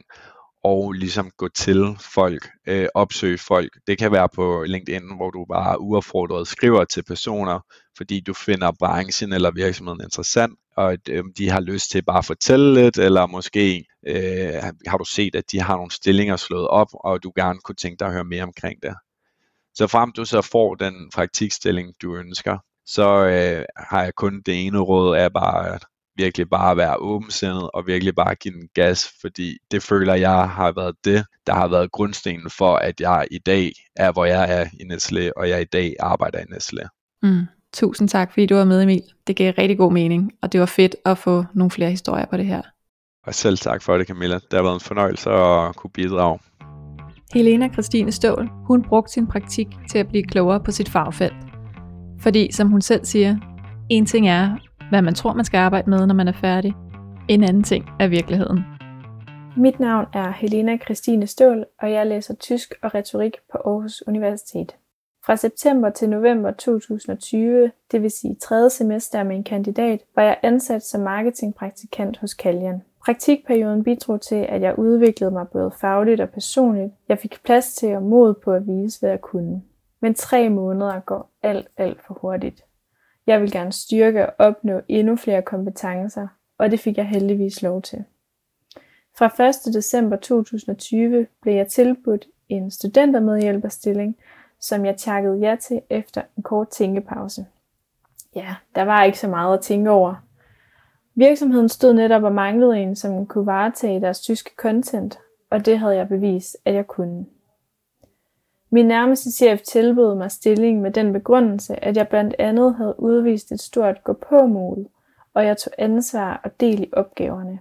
[0.63, 3.69] og ligesom gå til folk, øh, opsøge folk.
[3.88, 7.60] Det kan være på LinkedIn, hvor du bare uaffordret skriver til personer,
[8.00, 12.18] fordi du finder branchen eller virksomheden interessant, og at øh, de har lyst til bare
[12.18, 14.54] at fortælle lidt, eller måske øh,
[14.88, 18.00] har du set, at de har nogle stillinger slået op, og du gerne kunne tænke
[18.00, 18.94] dig at høre mere omkring det.
[19.74, 24.66] Så frem du så får den praktikstilling, du ønsker, så øh, har jeg kun det
[24.66, 25.86] ene råd af bare at
[26.16, 30.72] virkelig bare være åbensindet og virkelig bare give den gas, fordi det føler jeg har
[30.72, 34.66] været det, der har været grundstenen for, at jeg i dag er, hvor jeg er
[34.80, 36.88] i Nestlé, og jeg i dag arbejder i Nestlé.
[37.24, 37.59] Mm.
[37.74, 39.02] Tusind tak, fordi du var med, Emil.
[39.28, 42.38] Det gav rigtig god mening, og det var fedt at få nogle flere historier på
[42.38, 42.62] det her.
[43.28, 44.36] Og selv tak for det, Camilla.
[44.36, 46.40] Det har været en fornøjelse at kunne bidrage.
[47.34, 51.34] Helena Christine Stål, hun brugte sin praktik til at blive klogere på sit fagfelt.
[52.20, 53.36] Fordi, som hun selv siger,
[53.90, 54.58] en ting er,
[54.90, 56.74] hvad man tror, man skal arbejde med, når man er færdig.
[57.28, 58.64] En anden ting er virkeligheden.
[59.58, 64.76] Mit navn er Helena Christine Stål, og jeg læser tysk og retorik på Aarhus Universitet.
[65.26, 70.38] Fra september til november 2020, det vil sige tredje semester af min kandidat, var jeg
[70.44, 72.82] ansat som marketingpraktikant hos Kaljan.
[73.06, 76.94] Praktikperioden bidrog til, at jeg udviklede mig både fagligt og personligt.
[77.10, 79.62] Jeg fik plads til og mod på at vise, hvad jeg kunne.
[80.02, 82.64] Men tre måneder går alt, alt for hurtigt.
[83.28, 86.28] Jeg vil gerne styrke og opnå endnu flere kompetencer,
[86.58, 88.04] og det fik jeg heldigvis lov til.
[89.18, 89.74] Fra 1.
[89.74, 94.18] december 2020 blev jeg tilbudt en studentermedhjælperstilling,
[94.62, 97.45] som jeg takkede ja til efter en kort tænkepause.
[98.36, 100.15] Ja, der var ikke så meget at tænke over.
[101.15, 105.19] Virksomheden stod netop og manglede en, som kunne varetage deres tyske content,
[105.50, 107.26] og det havde jeg bevist, at jeg kunne.
[108.72, 113.52] Min nærmeste chef tilbød mig stilling med den begrundelse, at jeg blandt andet havde udvist
[113.52, 114.86] et stort gå på mod
[115.34, 117.60] og jeg tog ansvar og del i opgaverne,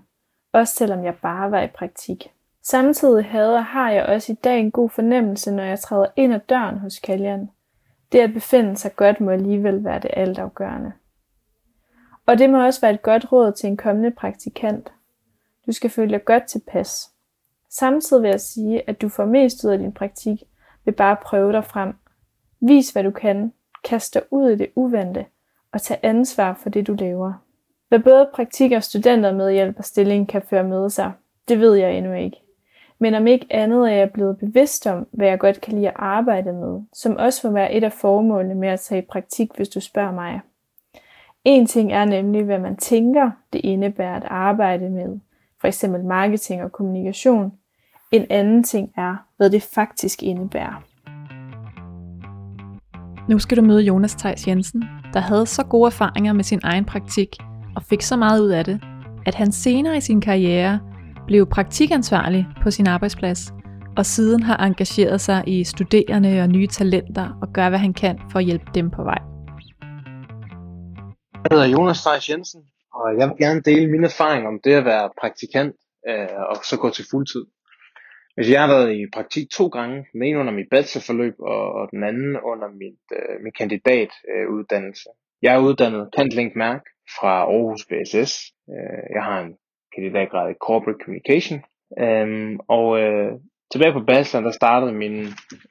[0.53, 2.33] også selvom jeg bare var i praktik.
[2.71, 6.35] Samtidig havde og har jeg også i dag en god fornemmelse, når jeg træder ind
[6.35, 7.51] ad døren hos Kaljan.
[8.13, 10.93] Det at befinde sig godt må alligevel være det altafgørende.
[12.27, 14.93] Og det må også være et godt råd til en kommende praktikant.
[15.67, 17.11] Du skal føle dig godt tilpas.
[17.71, 20.43] Samtidig vil jeg sige, at du får mest ud af din praktik
[20.85, 21.95] ved bare at prøve dig frem.
[22.61, 23.53] Vis hvad du kan,
[23.85, 25.27] kast dig ud i det uvante
[25.73, 27.33] og tag ansvar for det du laver.
[27.89, 31.13] Hvad både praktik og studenter med hjælp og stilling kan føre med sig,
[31.49, 32.43] det ved jeg endnu ikke.
[33.01, 35.97] Men om ikke andet er jeg blevet bevidst om, hvad jeg godt kan lide at
[35.97, 39.69] arbejde med, som også vil være et af formålene med at tage i praktik, hvis
[39.69, 40.41] du spørger mig.
[41.45, 45.19] En ting er nemlig, hvad man tænker, det indebærer at arbejde med,
[45.61, 47.53] for eksempel marketing og kommunikation.
[48.13, 50.85] En anden ting er, hvad det faktisk indebærer.
[53.29, 56.85] Nu skal du møde Jonas Theis Jensen, der havde så gode erfaringer med sin egen
[56.85, 57.37] praktik
[57.77, 58.81] og fik så meget ud af det,
[59.27, 60.81] at han senere i sin karriere
[61.29, 63.41] blev praktikansvarlig på sin arbejdsplads,
[63.97, 68.19] og siden har engageret sig i studerende og nye talenter og gør, hvad han kan
[68.31, 69.21] for at hjælpe dem på vej.
[71.43, 72.63] Jeg hedder Jonas Theis Jensen,
[72.95, 75.77] og jeg vil gerne dele min erfaring om det at være praktikant
[76.09, 77.45] øh, og så gå til fuldtid.
[78.35, 81.89] Hvis jeg har været i praktik to gange, den ene under mit bachelorforløb og, og
[81.91, 85.09] den anden under mit, øh, min kandidatuddannelse.
[85.09, 86.85] Øh, jeg er uddannet Kant Link Mærk
[87.17, 88.33] fra Aarhus BSS.
[88.75, 89.53] Øh, jeg har en
[89.95, 91.59] kandidatgrad i Corporate Communication.
[91.99, 93.33] Øhm, og øh,
[93.73, 95.27] tilbage på bacheloren, der startede min,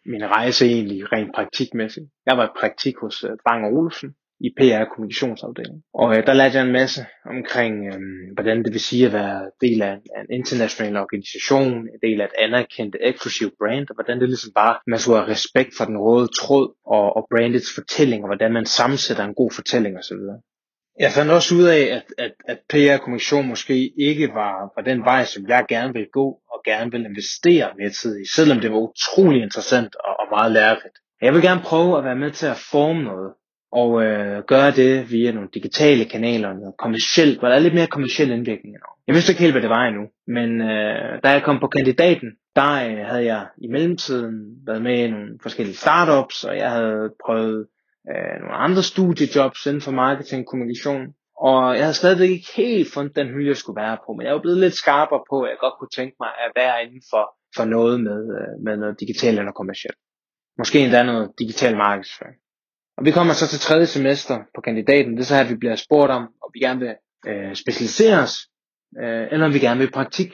[0.06, 2.06] min rejse egentlig rent praktikmæssigt.
[2.26, 5.84] Jeg var i praktik hos øh, Bang Olufsen, i PR kommunikationsafdelingen.
[5.94, 8.00] Og øh, der lærte jeg en masse omkring, øh,
[8.34, 12.22] hvordan det vil sige at være del af en, af en international organisation, en del
[12.22, 15.86] af et anerkendt eksklusivt brand, og hvordan det ligesom bare, man skulle have respekt for
[15.86, 20.24] den røde tråd og, og brandets fortælling, og hvordan man sammensætter en god fortælling osv.
[21.00, 25.26] Jeg fandt også ud af, at, at, at PR-kommunikation måske ikke var, var den vej,
[25.26, 28.78] som jeg gerne ville gå, og gerne ville investere mere tid i, selvom det var
[28.78, 30.98] utrolig interessant og, og meget lærerigt.
[31.22, 33.34] Jeg vil gerne prøve at være med til at forme noget,
[33.72, 37.88] og øh, gøre det via nogle digitale kanaler, noget kommersielt, hvor der er lidt mere
[37.88, 38.92] kommersiel indvirkning endnu.
[39.08, 42.30] Jeg vidste ikke helt, hvad det var endnu, men øh, da jeg kom på kandidaten,
[42.56, 44.36] der øh, havde jeg i mellemtiden
[44.68, 47.68] været med i nogle forskellige startups, og jeg havde prøvet
[48.12, 51.06] øh, nogle andre studiejobs inden for marketing og kommunikation.
[51.38, 54.34] Og jeg havde stadigvæk ikke helt fundet den hylde, jeg skulle være på, men jeg
[54.34, 57.24] var blevet lidt skarpere på, at jeg godt kunne tænke mig at være inden for,
[57.56, 59.98] for noget med, øh, med noget digitalt eller kommersielt.
[60.58, 62.38] Måske endda noget digital markedsføring.
[62.98, 65.12] Og vi kommer så til tredje semester på kandidaten.
[65.12, 66.96] Det er så her, at vi bliver spurgt om, om vi gerne vil
[67.28, 68.36] øh, specialisere os,
[69.02, 70.34] øh, eller om vi gerne vil i praktik.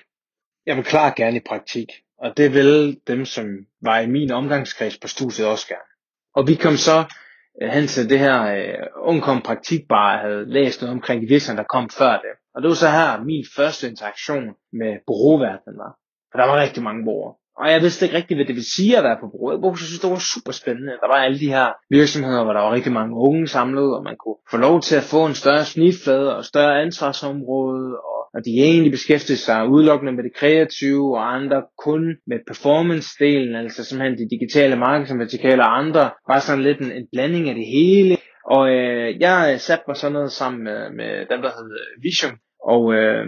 [0.65, 3.45] Jeg vil klart gerne i praktik, og det vil dem, som
[3.81, 5.89] var i min omgangskreds på studiet også gerne.
[6.35, 7.05] Og vi kom så
[7.61, 11.73] Øh, hen til det her øh, ungkom praktikbar, havde læst noget omkring de virksomheder, der
[11.75, 12.33] kom før det.
[12.55, 14.43] Og det var så her, min første interaktion
[14.79, 15.93] med bureauverdenen var.
[16.31, 17.35] For der var rigtig mange borgere.
[17.59, 19.69] Og jeg vidste ikke rigtig, hvad det vil sige at være på bureau.
[19.69, 20.91] Jeg synes, det var super spændende.
[21.01, 24.15] Der var alle de her virksomheder, hvor der var rigtig mange unge samlet, og man
[24.23, 28.51] kunne få lov til at få en større snitflade og større ansvarsområde, og og de
[28.51, 34.35] egentlig beskæftigede sig udelukkende med det kreative, og andre kun med performance-delen, altså simpelthen de
[34.35, 38.17] digitale markedsvertikaler, og andre var sådan lidt en, en blanding af det hele.
[38.45, 41.69] Og øh, jeg satte mig sådan noget sammen med, med dem, der hed
[42.01, 43.25] Vision, og øh,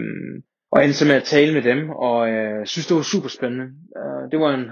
[0.72, 3.66] og endte med at tale med dem, og øh, synes, det var super spændende.
[4.00, 4.64] Øh, det var en,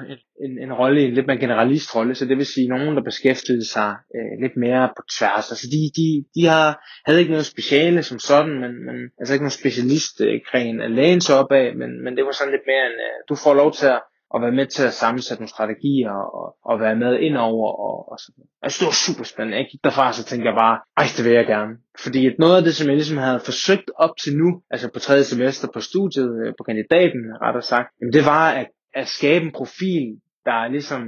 [0.45, 3.69] en, en rolle, en lidt mere generalist rolle, så det vil sige nogen, der beskæftigede
[3.75, 5.51] sig øh, lidt mere på tværs.
[5.53, 6.69] Altså de, de, de har,
[7.07, 10.41] havde ikke noget speciale som sådan, men, men altså ikke nogen specialist øh,
[10.87, 13.35] af lægen så op af, men, men det var sådan lidt mere en, øh, du
[13.45, 14.01] får lov til at
[14.35, 18.19] og være med til at sammensætte nogle strategier og, og være med indover og, og
[18.19, 19.59] sådan Altså det var super spændende.
[19.59, 21.73] Jeg gik derfra, så tænkte jeg bare, ej, det vil jeg gerne.
[22.05, 24.99] Fordi at noget af det, som jeg ligesom havde forsøgt op til nu, altså på
[24.99, 29.45] tredje semester på studiet, øh, på kandidaten, rettere sagt, jamen det var at, at skabe
[29.45, 30.07] en profil,
[30.45, 31.03] der ligesom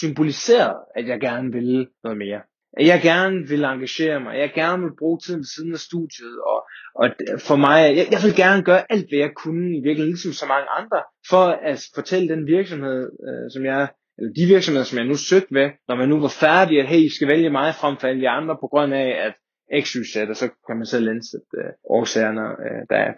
[0.00, 2.40] symboliserede, at jeg gerne ville noget mere
[2.78, 6.36] at jeg gerne vil engagere mig, jeg gerne vil bruge tiden ved siden af studiet,
[6.52, 6.58] og,
[7.00, 7.06] og
[7.48, 10.46] for mig, jeg, jeg vil gerne gøre alt, hvad jeg kunne, i virkeligheden ligesom så
[10.46, 15.06] mange andre, for at fortælle den virksomhed, øh, som jeg, eller de virksomheder, som jeg
[15.06, 17.96] nu søgte ved, når man nu var færdig, at hey, I skal vælge mig frem
[17.96, 19.34] for alle de andre, på grund af, at
[19.82, 23.12] X, Y, Z, og så kan man selv indsætte øh, årsagerne øh, der.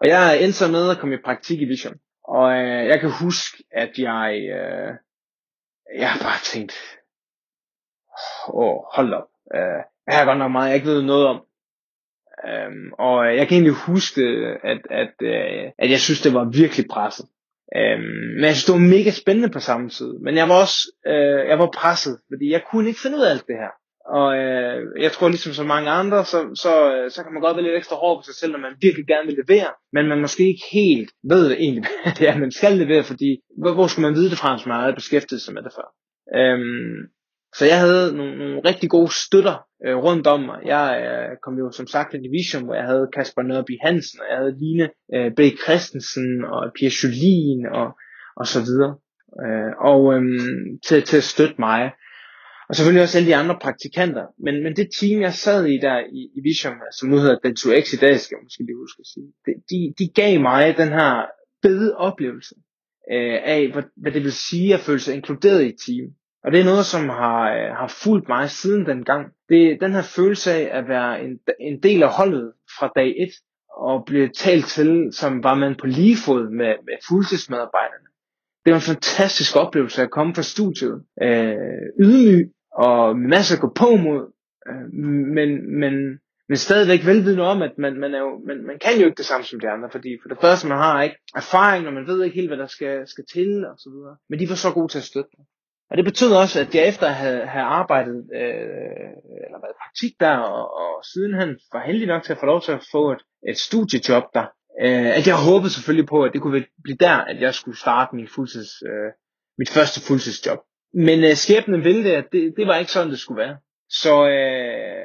[0.00, 3.10] Og jeg er så med at komme i praktik i Vision, og øh, jeg kan
[3.24, 4.90] huske, at jeg, øh,
[6.00, 6.74] jeg har bare tænkt,
[8.48, 9.28] åh, hold op.
[9.54, 11.40] Øh, jeg har godt nok meget, jeg ikke ved noget om.
[12.50, 14.22] Um, og jeg kan egentlig huske,
[14.64, 17.26] at, at, øh, at jeg synes, det var virkelig presset.
[17.76, 18.00] Um,
[18.36, 20.12] men jeg synes, det var mega spændende på samme tid.
[20.24, 23.30] Men jeg var også øh, jeg var presset, fordi jeg kunne ikke finde ud af
[23.30, 23.72] alt det her.
[24.18, 27.56] Og øh, jeg tror ligesom så mange andre, så, så, øh, så kan man godt
[27.56, 30.20] være lidt ekstra hård på sig selv, når man virkelig gerne vil levere, men man
[30.20, 33.30] måske ikke helt ved egentlig, hvad det er, man skal levere, fordi
[33.60, 35.88] hvor, hvor skal man vide det fra, hvis man har beskæftiget sig med det før.
[36.38, 36.98] Øhm,
[37.56, 40.58] så jeg havde nogle, nogle rigtig gode støtter øh, rundt om mig.
[40.64, 44.26] Jeg øh, kom jo som sagt i Division, hvor jeg havde Kasper Nørby Hansen, og
[44.30, 45.40] jeg havde Line øh, B.
[45.64, 47.88] Christensen og Pia Julien, og,
[48.36, 48.92] og så videre.
[49.44, 50.22] Øh, og øh,
[50.86, 51.92] til, til at støtte mig.
[52.68, 54.26] Og selvfølgelig også alle de andre praktikanter.
[54.44, 57.56] Men, men det team, jeg sad i der i, i Vision, som nu hedder Den
[57.60, 60.76] 2X i dag, skal jeg måske lige huske at sige, det, de, de gav mig
[60.76, 61.12] den her
[61.62, 62.54] fede oplevelse
[63.12, 66.06] øh, af, hvad, hvad det vil sige at føle sig inkluderet i et team.
[66.44, 69.32] Og det er noget, som har, øh, har fulgt mig siden den gang.
[69.48, 73.14] Det er den her følelse af at være en, en del af holdet fra dag
[73.18, 73.28] 1,
[73.76, 78.08] og blive talt til, som var man på lige fod med, med fuldtidsmedarbejderne.
[78.64, 81.04] Det var en fantastisk oplevelse at komme fra studiet.
[81.22, 84.32] Øh, ydmyg og med masser at gå på mod,
[84.68, 84.92] øh,
[85.36, 85.94] men, men,
[86.48, 89.26] men stadigvæk velvidende om, at man, man, er jo, man, man kan jo ikke det
[89.26, 92.24] samme som de andre, fordi for det første, man har ikke erfaring, og man ved
[92.24, 94.16] ikke helt, hvad der skal, skal til, og så videre.
[94.28, 95.46] Men de var så gode til at støtte mig.
[95.90, 99.10] Og det betød også, at jeg efter at have, have arbejdet, øh,
[99.44, 102.72] eller været praktik der, og, og sidenhen var heldig nok til at få lov til
[102.72, 104.46] at få et, et studiejob der,
[104.82, 108.16] øh, at jeg håbede selvfølgelig på, at det kunne blive der, at jeg skulle starte
[108.16, 109.10] min fuldtids, øh,
[109.58, 110.60] mit første fuldtidsjob.
[110.94, 113.56] Men øh, skæbnen ville det, at det, det var ikke sådan, det skulle være.
[114.02, 115.04] Så øh,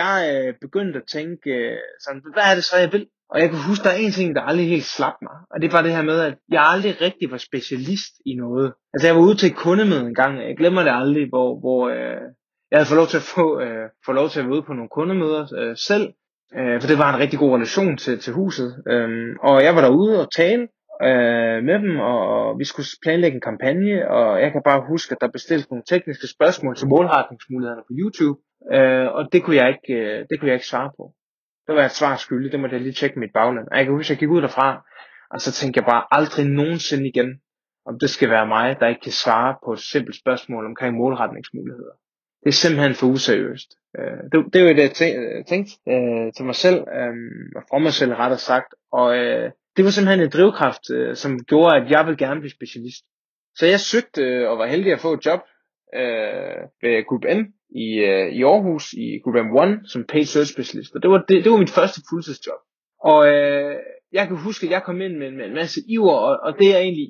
[0.00, 3.06] jeg øh, begyndte at tænke, øh, sådan, hvad er det så, jeg vil?
[3.30, 5.36] Og jeg kan huske, der er en ting, der aldrig helt slap mig.
[5.50, 8.72] Og det var det her med, at jeg aldrig rigtig var specialist i noget.
[8.94, 11.88] Altså jeg var ude til et kundemøde en gang, jeg glemmer det aldrig, hvor, hvor
[11.88, 12.22] øh,
[12.70, 14.72] Jeg havde fået lov til at få, øh, få lov til at være ude på
[14.72, 16.06] nogle kundemøder øh, selv,
[16.58, 18.70] øh, for det var en rigtig god relation til, til huset.
[18.92, 20.68] Øh, og jeg var derude og tale
[21.06, 25.12] øh, med dem, og, og vi skulle planlægge en kampagne, og jeg kan bare huske,
[25.12, 28.40] at der bestilte nogle tekniske spørgsmål til målretningsmulighederne på YouTube,
[28.72, 31.04] øh, og det kunne jeg ikke, øh, det kunne jeg ikke svare på.
[31.66, 33.66] Det var jeg et svar skyldig, det måtte jeg lige tjekke mit bagland.
[33.70, 34.68] Og jeg kan huske, at jeg gik ud derfra,
[35.30, 37.40] og så tænkte jeg bare aldrig nogensinde igen,
[37.86, 41.94] om det skal være mig, der ikke kan svare på et simpelt spørgsmål omkring målretningsmuligheder.
[42.42, 43.70] Det er simpelthen for useriøst.
[43.98, 47.14] Øh, det, det er jo det, jeg tænkte øh, til mig selv, øh,
[47.56, 48.70] og fra mig selv rettere sagt.
[48.92, 52.50] Og øh, det var simpelthen en drivkraft, øh, som gjorde, at jeg ville gerne blive
[52.58, 53.04] specialist.
[53.58, 55.40] Så jeg søgte øh, og var heldig at få et job
[55.94, 57.40] øh, ved Group N
[57.84, 60.94] i, øh, i Aarhus, i Group M1, som paid search specialist.
[60.94, 62.60] Og det var, det, det var mit første fuldtidsjob.
[63.00, 63.76] Og øh,
[64.12, 66.68] jeg kan huske, at jeg kom ind med, med en masse iver, og, og det
[66.68, 67.08] jeg egentlig,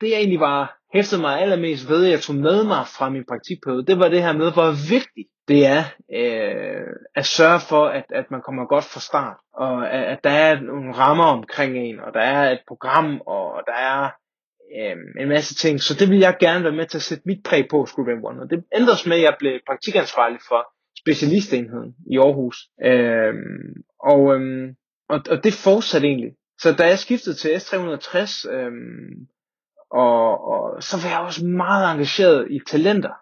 [0.00, 3.86] det jeg egentlig var hæftede mig allermest ved, jeg tog med mig fra min praktikperiode,
[3.86, 5.84] det var det her med, hvor vigtigt det er
[6.18, 10.30] øh, at sørge for, at, at man kommer godt fra start, og at, at der
[10.30, 14.10] er nogle rammer omkring en, og der er et program, og der er
[14.78, 15.80] øh, en masse ting.
[15.80, 18.42] Så det vil jeg gerne være med til at sætte mit præg på School One.
[18.42, 20.66] Og det ændres med, at jeg blev praktikansvarlig for
[20.98, 22.56] specialistenheden i Aarhus.
[22.84, 23.34] Øh,
[24.00, 24.74] og, øh,
[25.08, 26.32] og, og det fortsatte egentlig.
[26.60, 28.72] Så da jeg skiftede til S360, øh,
[29.92, 33.14] og, og så var jeg også meget engageret i talenter,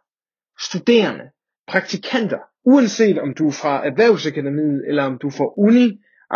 [0.67, 1.25] studerende,
[1.67, 5.87] praktikanter, uanset om du er fra erhvervsakademiet, eller om du er fra uni,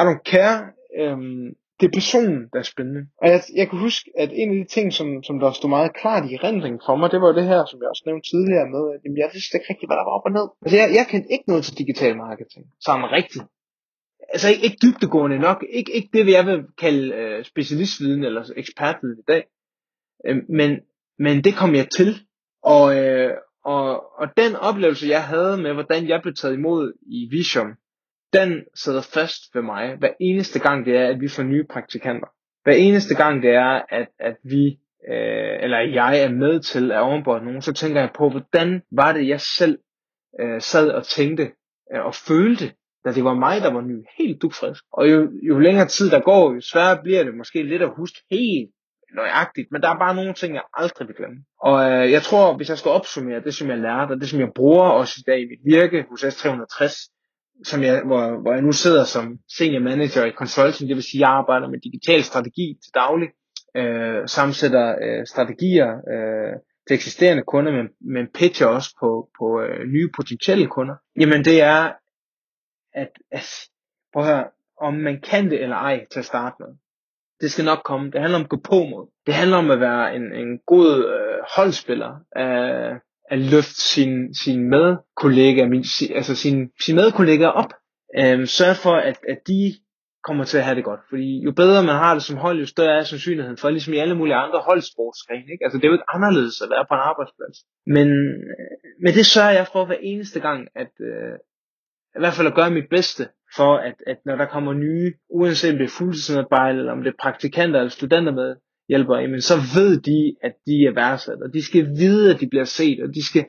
[0.01, 0.59] I don't care,
[1.01, 1.47] øhm,
[1.81, 3.03] det er personen, der er spændende.
[3.23, 5.97] Og jeg, jeg kan huske, at en af de ting, som, som der stod meget
[6.01, 8.83] klart i rendring for mig, det var det her, som jeg også nævnte tidligere med,
[8.95, 10.47] at jamen, jeg vidste ikke rigtig, hvad der var op og ned.
[10.63, 13.45] Altså, jeg, jeg kendte ikke noget til digital marketing, sammen rigtigt.
[14.35, 19.19] Altså ikke, ikke dybdegående nok, ikke, ikke det, jeg vil kalde øh, specialistviden eller ekspertviden
[19.19, 19.43] i dag.
[20.27, 20.81] Øh, men,
[21.19, 22.15] men det kom jeg til,
[22.63, 23.31] og, øh,
[23.65, 27.71] og, og den oplevelse, jeg havde med, hvordan jeg blev taget imod i Vision,
[28.33, 32.27] den sidder fast ved mig, hver eneste gang det er, at vi får nye praktikanter.
[32.65, 34.67] Hver eneste gang det er, at, at vi,
[35.09, 39.13] øh, eller jeg er med til at ovenborde nogen, så tænker jeg på, hvordan var
[39.13, 39.79] det, jeg selv
[40.41, 41.43] øh, sad og tænkte
[41.95, 42.73] øh, og følte,
[43.05, 44.85] da det var mig, der var ny, helt dukfrisk.
[44.93, 48.19] Og jo, jo længere tid der går, jo sværere bliver det måske lidt at huske
[48.31, 48.71] helt
[49.15, 51.39] nøjagtigt, men der er bare nogle ting, jeg aldrig vil glemme.
[51.61, 54.41] Og øh, jeg tror, hvis jeg skal opsummere det, som jeg lærte, og det, som
[54.41, 57.11] jeg bruger også i dag i mit virke hos S360,
[57.65, 61.19] som jeg, hvor, hvor jeg nu sidder som senior manager i consulting, det vil sige,
[61.19, 63.29] at jeg arbejder med digital strategi til daglig,
[63.77, 66.55] øh, sammensætter øh, strategier øh,
[66.87, 71.63] til eksisterende kunder, men, men pitcher også på, på øh, nye potentielle kunder, jamen det
[71.63, 71.93] er,
[72.93, 73.47] at, at
[74.13, 74.45] prøv at høre,
[74.81, 76.69] om man kan det eller ej til at starte med.
[77.41, 78.11] Det skal nok komme.
[78.11, 79.11] Det handler om at gå på mod.
[79.27, 82.13] Det handler om at være en, en god øh, holdspiller.
[82.37, 87.73] At, at løfte sin, sin medkollega, min, altså sin, sin medkollega op.
[88.19, 89.75] Øhm, sørg for, at, at de
[90.25, 91.01] kommer til at have det godt.
[91.09, 93.97] Fordi jo bedre man har det som hold, jo større er sandsynligheden for, ligesom i
[94.05, 95.53] alle mulige andre holdsportsgrene.
[95.53, 95.65] Ikke?
[95.65, 97.57] Altså det er jo ikke anderledes at være på en arbejdsplads.
[97.87, 98.09] Men,
[98.55, 101.35] øh, men det sørger jeg for hver eneste gang, at øh,
[102.17, 103.23] i hvert fald at gøre mit bedste
[103.57, 107.11] for, at, at når der kommer nye, uanset om det er fuldtidsmedarbejde, eller om det
[107.11, 108.55] er praktikanter eller studenter med,
[108.89, 112.49] hjælper, jamen så ved de, at de er værdsat, og de skal vide, at de
[112.49, 113.45] bliver set, og de skal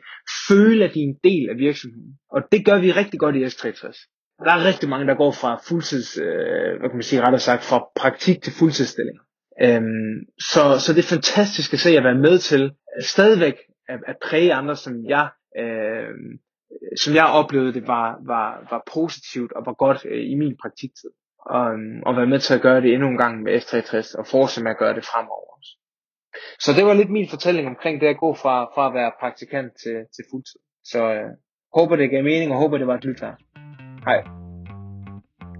[0.48, 2.14] føle, at de er en del af virksomheden.
[2.32, 3.86] Og det gør vi rigtig godt i S63.
[4.46, 7.64] Der er rigtig mange, der går fra fuldtids, øh, hvad kan man sige, rettere sagt,
[7.64, 9.18] fra praktik til fuldtidsstilling.
[9.62, 10.16] Øhm,
[10.52, 14.16] så, så det er fantastisk at se at være med til at stadigvæk at, at
[14.26, 15.28] præge andre, som jeg
[15.60, 16.14] øh,
[16.72, 20.56] Øh, som jeg oplevede det var, var, var positivt og var godt øh, i min
[20.62, 21.10] praktiktid.
[21.40, 21.66] Og,
[22.06, 24.72] og være med til at gøre det endnu en gang med F63 og fortsætte med
[24.72, 25.72] at gøre det fremover også.
[26.60, 29.72] Så det var lidt min fortælling omkring det at gå fra, fra at være praktikant
[29.84, 30.60] til, til fuldtid.
[30.84, 31.30] Så øh,
[31.74, 33.36] håber det gav mening og håber det var et lyt her.
[34.08, 34.24] Hej.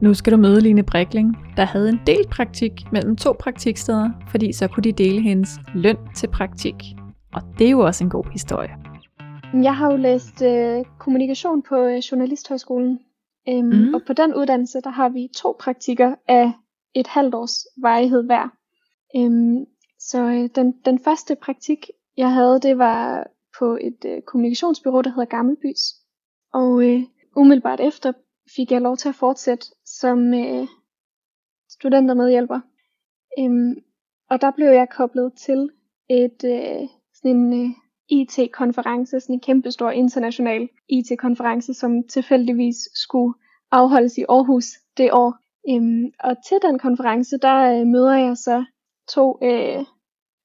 [0.02, 4.54] Nu skal du møde Line Brikling, der havde en del praktik mellem to praktiksteder, fordi
[4.54, 6.76] så kunne de dele hendes løn til praktik.
[7.34, 8.95] Og det er jo også en god historie.
[9.64, 13.00] Jeg har jo læst øh, kommunikation på øh, Journalisthøjskolen,
[13.50, 13.94] øhm, mm.
[13.94, 16.52] og på den uddannelse, der har vi to praktikker af
[16.94, 18.50] et halvt års varighed hver.
[19.16, 19.66] Øhm,
[20.00, 23.28] så øh, den, den første praktik, jeg havde, det var
[23.60, 25.82] på et øh, kommunikationsbyrå, der hedder Gammelbys.
[26.54, 27.04] Og øh,
[27.36, 28.14] umiddelbart efter
[28.56, 30.68] fik jeg lov til at fortsætte som øh,
[31.70, 32.60] studentermedhjælper.
[33.40, 33.76] Øhm,
[34.30, 35.70] og der blev jeg koblet til
[36.10, 37.70] et øh, sådan en øh,
[38.10, 43.34] IT-konference, sådan en kæmpestor international IT-konference, som tilfældigvis skulle
[43.72, 44.66] afholdes i Aarhus
[44.98, 45.34] det år.
[45.70, 48.64] Øhm, og til den konference, der øh, møder jeg så
[49.10, 49.86] to øh,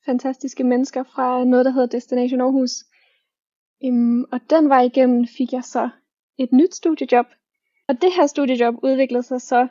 [0.06, 2.70] fantastiske mennesker fra noget, der hedder Destination Aarhus.
[3.84, 5.88] Øhm, og den vej igennem fik jeg så
[6.38, 7.26] et nyt studiejob.
[7.88, 9.68] Og det her studiejob udviklede sig så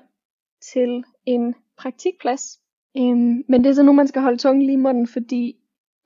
[0.73, 2.59] til en praktikplads.
[2.97, 5.58] Øhm, men det er så nu, man skal holde tungen lige i munden, fordi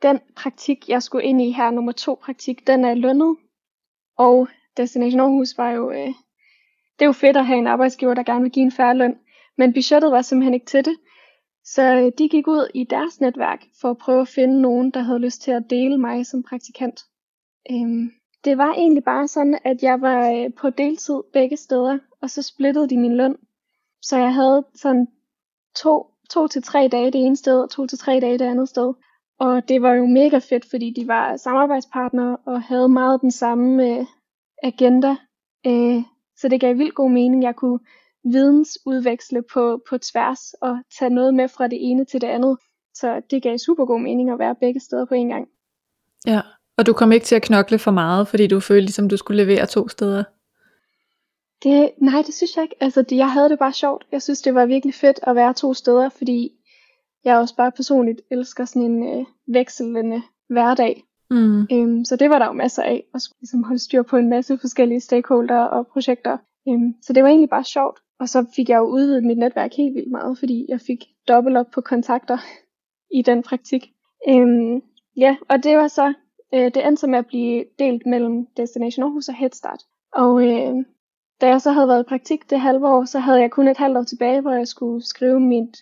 [0.03, 3.37] den praktik, jeg skulle ind i her, nummer to praktik, den er lønnet.
[4.17, 4.47] Og
[4.77, 6.07] Destination Aarhus var jo, øh,
[6.99, 9.17] det er jo fedt at have en arbejdsgiver, der gerne vil give en færre løn.
[9.57, 10.97] Men budgettet var simpelthen ikke til det.
[11.63, 14.99] Så øh, de gik ud i deres netværk for at prøve at finde nogen, der
[14.99, 16.99] havde lyst til at dele mig som praktikant.
[17.71, 18.11] Øhm,
[18.45, 22.41] det var egentlig bare sådan, at jeg var øh, på deltid begge steder, og så
[22.41, 23.37] splittede de min løn.
[24.01, 25.07] Så jeg havde sådan
[25.75, 28.69] to, to til tre dage det ene sted, og to til tre dage det andet
[28.69, 28.93] sted.
[29.39, 33.89] Og det var jo mega fedt, fordi de var samarbejdspartnere og havde meget den samme
[33.89, 34.05] øh,
[34.63, 35.15] agenda.
[35.65, 36.03] Øh,
[36.37, 37.43] så det gav vildt god mening.
[37.43, 37.79] Jeg kunne
[38.23, 42.57] vidensudveksle på, på tværs og tage noget med fra det ene til det andet.
[42.93, 45.47] Så det gav super god mening at være begge steder på en gang.
[46.27, 46.41] Ja,
[46.77, 49.43] og du kom ikke til at knokle for meget, fordi du følte ligesom du skulle
[49.45, 50.23] levere to steder?
[51.63, 52.75] Det, nej, det synes jeg ikke.
[52.79, 54.05] Altså, det, jeg havde det bare sjovt.
[54.11, 56.51] Jeg synes, det var virkelig fedt at være to steder, fordi
[57.25, 61.03] jeg også bare personligt elsker sådan en øh, vekselende hverdag.
[61.31, 61.61] Mm.
[61.71, 64.29] Øhm, så det var der jo masser af, at skulle ligesom holde styr på en
[64.29, 66.37] masse forskellige stakeholder og projekter.
[66.67, 67.99] Øhm, så det var egentlig bare sjovt.
[68.19, 71.57] Og så fik jeg jo udvidet mit netværk helt vildt meget, fordi jeg fik dobbelt
[71.57, 72.37] op på kontakter
[73.11, 73.91] i den praktik.
[74.29, 74.81] Øhm,
[75.17, 76.13] ja, og det var så,
[76.53, 79.83] øh, det endte så med at blive delt mellem Destination Aarhus og Headstart.
[80.13, 80.75] Og øh,
[81.41, 83.77] da jeg så havde været i praktik det halve år, så havde jeg kun et
[83.77, 85.77] halvt år tilbage, hvor jeg skulle skrive mit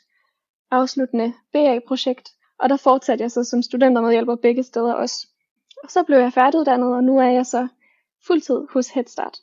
[0.72, 2.30] afsluttende BA-projekt.
[2.59, 5.28] Og der fortsatte jeg så som studentermedhjælper begge steder også.
[5.84, 7.67] Og så blev jeg færdiguddannet, og nu er jeg så
[8.28, 9.38] fuldtid hos Headstart.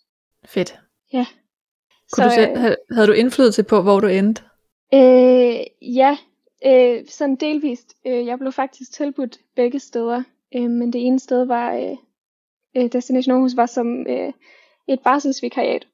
[0.45, 0.81] Fedt.
[1.12, 1.26] Ja.
[2.12, 4.43] Kunne så, du selv, havde, havde du indflydelse på, hvor du endte?
[4.95, 5.61] Øh,
[5.97, 6.16] ja,
[6.66, 7.95] øh, sådan delvist.
[8.07, 10.22] Øh, jeg blev faktisk tilbudt begge steder,
[10.55, 11.97] øh, men det ene sted var, øh,
[12.76, 14.33] øh, Destination Aarhus var som øh,
[14.89, 15.87] et barselsvikariat.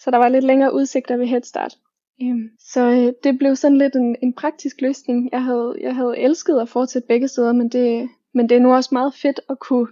[0.00, 1.78] Så der var lidt længere udsigter ved Headstart.
[2.22, 5.28] Øh, så øh, det blev sådan lidt en, en praktisk løsning.
[5.32, 8.74] Jeg havde, jeg havde elsket at fortsætte begge steder, men det, men det er nu
[8.74, 9.88] også meget fedt at kunne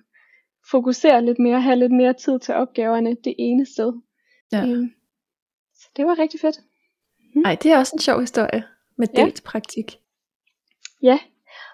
[0.71, 3.93] fokusere lidt mere, have lidt mere tid til opgaverne det ene sted.
[4.53, 4.67] Ja.
[4.67, 4.87] Øh,
[5.75, 6.61] så det var rigtig fedt.
[7.35, 8.65] Nej, det er også en sjov historie
[8.99, 9.23] med Ja.
[9.23, 9.99] delt praktik.
[11.03, 11.19] Ja,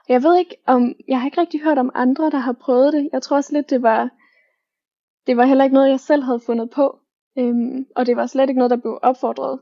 [0.08, 3.08] jeg ved ikke om, jeg har ikke rigtig hørt om andre, der har prøvet det.
[3.12, 4.10] Jeg tror også lidt, det var,
[5.26, 6.98] det var heller ikke noget, jeg selv havde fundet på.
[7.38, 9.60] Øhm, og det var slet ikke noget, der blev opfordret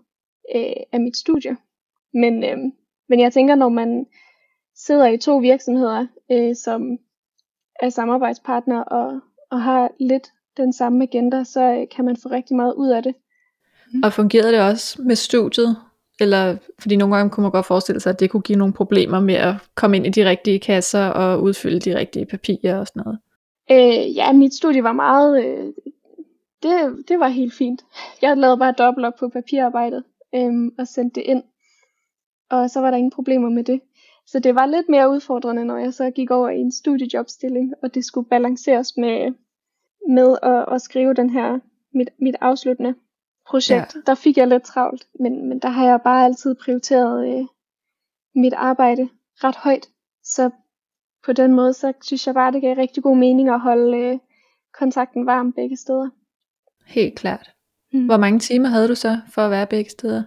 [0.55, 1.57] øh, af mit studie.
[2.14, 2.72] Men, øhm,
[3.09, 4.07] men jeg tænker, når man
[4.76, 6.98] sidder i to virksomheder, øh, som
[7.82, 12.57] er samarbejdspartner og, og har lidt den samme agenda, så øh, kan man få rigtig
[12.57, 13.14] meget ud af det.
[14.05, 15.76] Og fungerede det også med studiet?
[16.20, 19.20] Eller, fordi nogle gange kunne man godt forestille sig, at det kunne give nogle problemer
[19.20, 23.03] med at komme ind i de rigtige kasser og udfylde de rigtige papirer og sådan
[23.05, 23.18] noget.
[23.70, 25.66] Øh, ja, mit studie var meget, øh,
[26.62, 27.84] det, det var helt fint.
[28.22, 30.05] Jeg lavede bare dobbelt op på papirarbejdet
[30.35, 31.43] øh, og sendte det ind.
[32.51, 33.80] Og så var der ingen problemer med det.
[34.26, 37.95] Så det var lidt mere udfordrende, når jeg så gik over i en studiejobstilling, og
[37.95, 39.35] det skulle balanceres med,
[40.09, 41.59] med at, at skrive den her,
[41.95, 42.95] mit, mit afsluttende
[43.47, 43.95] projekt.
[43.95, 44.01] Ja.
[44.07, 47.45] Der fik jeg lidt travlt, men, men der har jeg bare altid prioriteret øh,
[48.35, 49.09] mit arbejde
[49.45, 49.89] ret højt.
[50.22, 50.51] Så
[51.24, 54.18] på den måde, så synes jeg bare, det gav rigtig god mening at holde øh,
[54.74, 56.09] kontakten varm begge steder.
[56.87, 57.55] Helt klart.
[57.93, 58.07] Mm.
[58.07, 60.22] Hvor mange timer havde du så for at være begge steder?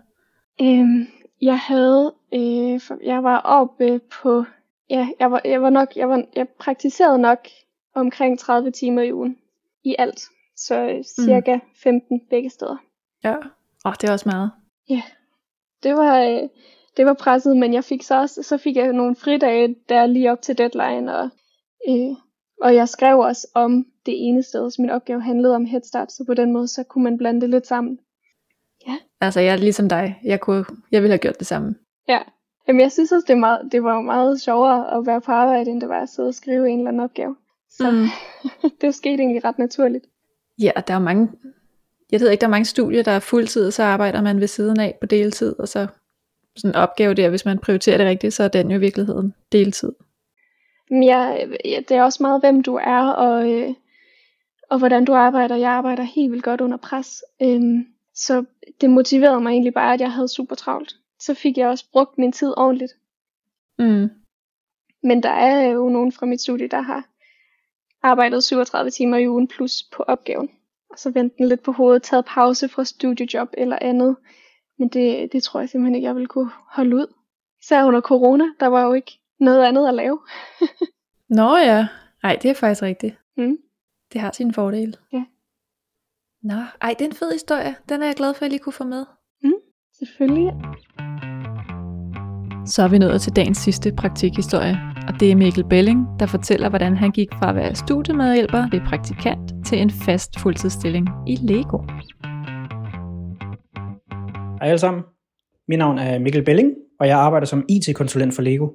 [0.62, 1.08] Øhm,
[1.42, 4.46] jeg havde, øh, jeg var oppe på,
[4.90, 7.48] ja, jeg var, jeg var nok, jeg, var, jeg praktiserede nok
[7.96, 9.38] omkring 30 timer i ugen
[9.84, 10.22] i alt.
[10.56, 12.78] Så øh, cirka 15 begge steder.
[13.24, 13.36] Ja.
[13.36, 13.42] Åh,
[13.86, 14.52] oh, det er også meget.
[15.84, 16.50] Det var, øh,
[16.98, 20.32] det var presset, men jeg fik så også, så fik jeg nogle fridage der lige
[20.32, 21.30] op til deadline, og,
[21.90, 22.16] øh,
[22.62, 26.24] og jeg skrev også om det ene sted, så min opgave handlede om Headstart, så
[26.28, 28.00] på den måde, så kunne man blande det lidt sammen.
[29.22, 30.20] Altså, jeg er ligesom dig.
[30.24, 31.76] Jeg, kunne, jeg ville have gjort det samme.
[32.08, 32.20] Ja,
[32.68, 35.72] Jamen, jeg synes også, det, er meget, det var meget sjovere at være på arbejde,
[35.72, 37.36] end det var at sidde og skrive en eller anden opgave.
[37.70, 38.08] Så Mm.
[38.82, 40.06] det skete egentlig ret naturligt.
[40.62, 41.32] Ja, og der er mange,
[42.12, 44.48] jeg ved ikke, der er mange studier, der er fuldtid, og så arbejder man ved
[44.48, 45.88] siden af på deltid, og så
[46.56, 49.34] sådan en opgave der, hvis man prioriterer det rigtigt, så er den jo i virkeligheden
[49.52, 49.92] deltid.
[50.90, 53.74] Men jeg, ja, det er også meget, hvem du er, og, øh,
[54.76, 55.56] og hvordan du arbejder.
[55.56, 57.24] Jeg arbejder helt vildt godt under pres.
[57.42, 58.46] Øhm, så
[58.82, 60.96] det motiverede mig egentlig bare, at jeg havde super travlt.
[61.20, 62.92] Så fik jeg også brugt min tid ordentligt.
[63.80, 64.10] Mm.
[65.04, 67.08] Men der er jo nogen fra mit studie, der har
[68.04, 70.50] arbejdet 37 timer i ugen plus på opgaven.
[70.90, 74.16] Og så vendte den lidt på hovedet, taget pause fra studiejob eller andet.
[74.80, 77.14] Men det, det tror jeg simpelthen ikke, jeg ville kunne holde ud.
[77.64, 80.20] Især under corona, der var jo ikke noget andet at lave.
[81.40, 81.88] Nå ja,
[82.24, 83.16] nej, det er faktisk rigtigt.
[83.38, 83.58] Mm.
[84.16, 84.94] Det har sine fordele.
[85.14, 85.24] Ja.
[86.44, 87.76] Nå, ej, det er en fed historie.
[87.90, 89.06] Den er jeg glad for, at jeg lige kunne få med.
[90.00, 90.54] Selvfølgelig.
[92.66, 96.70] Så er vi nået til dagens sidste praktikhistorie, og det er Mikkel Belling, der fortæller,
[96.70, 101.78] hvordan han gik fra at være studiemedhjælper ved praktikant til en fast fuldtidsstilling i Lego.
[104.60, 105.04] Hej alle sammen.
[105.68, 108.68] Mit navn er Mikkel Belling, og jeg arbejder som IT-konsulent for Lego.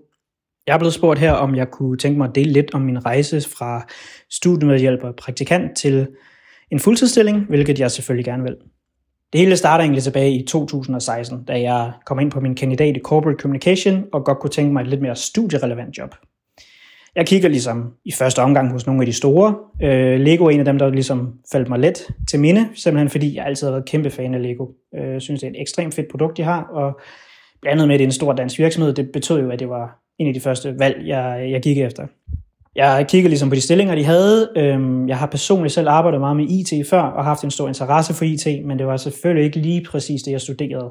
[0.66, 3.06] Jeg er blevet spurgt her, om jeg kunne tænke mig at dele lidt om min
[3.06, 3.86] rejse fra
[4.30, 6.08] studiemedhjælper og praktikant til
[6.70, 8.56] en fuldtidsstilling, hvilket jeg selvfølgelig gerne vil.
[9.32, 13.00] Det hele starter egentlig tilbage i 2016, da jeg kom ind på min kandidat i
[13.00, 16.14] Corporate Communication og godt kunne tænke mig et lidt mere studierelevant job.
[17.14, 19.54] Jeg kigger ligesom i første omgang hos nogle af de store.
[19.82, 23.36] Øh, Lego er en af dem, der ligesom faldt mig let til minde, simpelthen fordi
[23.36, 24.66] jeg altid har været kæmpe fan af Lego.
[24.92, 27.00] Jeg øh, synes, det er et ekstremt fedt produkt, de har, og
[27.62, 29.99] blandet med, at det er en stor dansk virksomhed, det betød jo, at det var
[30.20, 32.06] en af de første valg, jeg, jeg gik efter.
[32.76, 34.48] Jeg kiggede ligesom på de stillinger, de havde.
[34.56, 38.14] Øhm, jeg har personligt selv arbejdet meget med IT før, og haft en stor interesse
[38.14, 40.90] for IT, men det var selvfølgelig ikke lige præcis det, jeg studerede.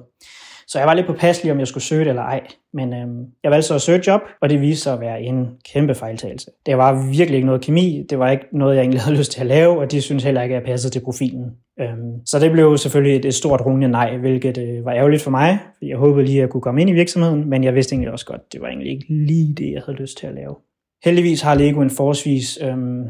[0.70, 2.42] Så jeg var lidt påpasselig, om jeg skulle søge det eller ej.
[2.74, 5.48] Men øhm, jeg valgte så at søge job, og det viste sig at være en
[5.74, 6.52] kæmpe fejltagelse.
[6.66, 9.42] Det var virkelig ikke noget kemi, det var ikke noget, jeg egentlig havde lyst til
[9.42, 11.46] at lave, og de synes heller ikke, at jeg passede til profilen.
[11.80, 15.32] Øhm, så det blev selvfølgelig et, et stort rungende nej, hvilket øh, var ærgerligt for
[15.32, 18.12] mig, jeg håbede lige, at jeg kunne komme ind i virksomheden, men jeg vidste egentlig
[18.12, 20.56] også godt, det var egentlig ikke lige det, jeg havde lyst til at lave.
[21.04, 23.04] Heldigvis har Lego en forholdsvis øhm,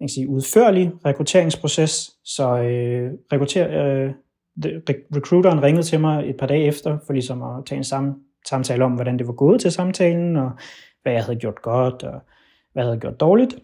[0.00, 4.10] jeg kan sige, udførlig rekrutteringsproces, så øh, rekrutter, øh,
[5.16, 8.84] recruiteren ringede til mig et par dage efter, for ligesom at tage en sam- samtale
[8.84, 10.50] om, hvordan det var gået til samtalen, og
[11.02, 12.20] hvad jeg havde gjort godt, og
[12.72, 13.56] hvad jeg havde gjort dårligt.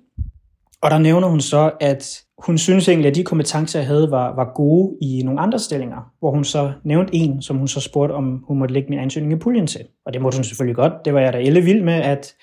[0.82, 4.34] Og der nævner hun så, at hun synes egentlig, at de kompetencer, jeg havde, var,
[4.34, 8.12] var gode i nogle andre stillinger, hvor hun så nævnte en, som hun så spurgte,
[8.12, 9.80] om hun måtte lægge min ansøgning i puljen til.
[10.07, 10.93] Og det måtte hun selvfølgelig godt.
[11.05, 12.34] Det var jeg da ellevild med, at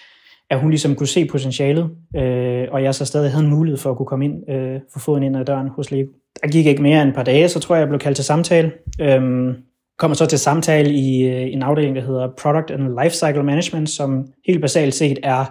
[0.49, 3.91] at hun ligesom kunne se potentialet, øh, og jeg så stadig havde en mulighed for
[3.91, 6.11] at kunne komme ind, øh, få foden ind ad døren hos Lego.
[6.41, 8.25] Der gik ikke mere end et par dage, så tror jeg, jeg blev kaldt til
[8.25, 8.71] samtale.
[9.01, 9.55] Øhm,
[9.97, 14.27] kommer så til samtale i øh, en afdeling, der hedder Product and Lifecycle Management, som
[14.47, 15.45] helt basalt set er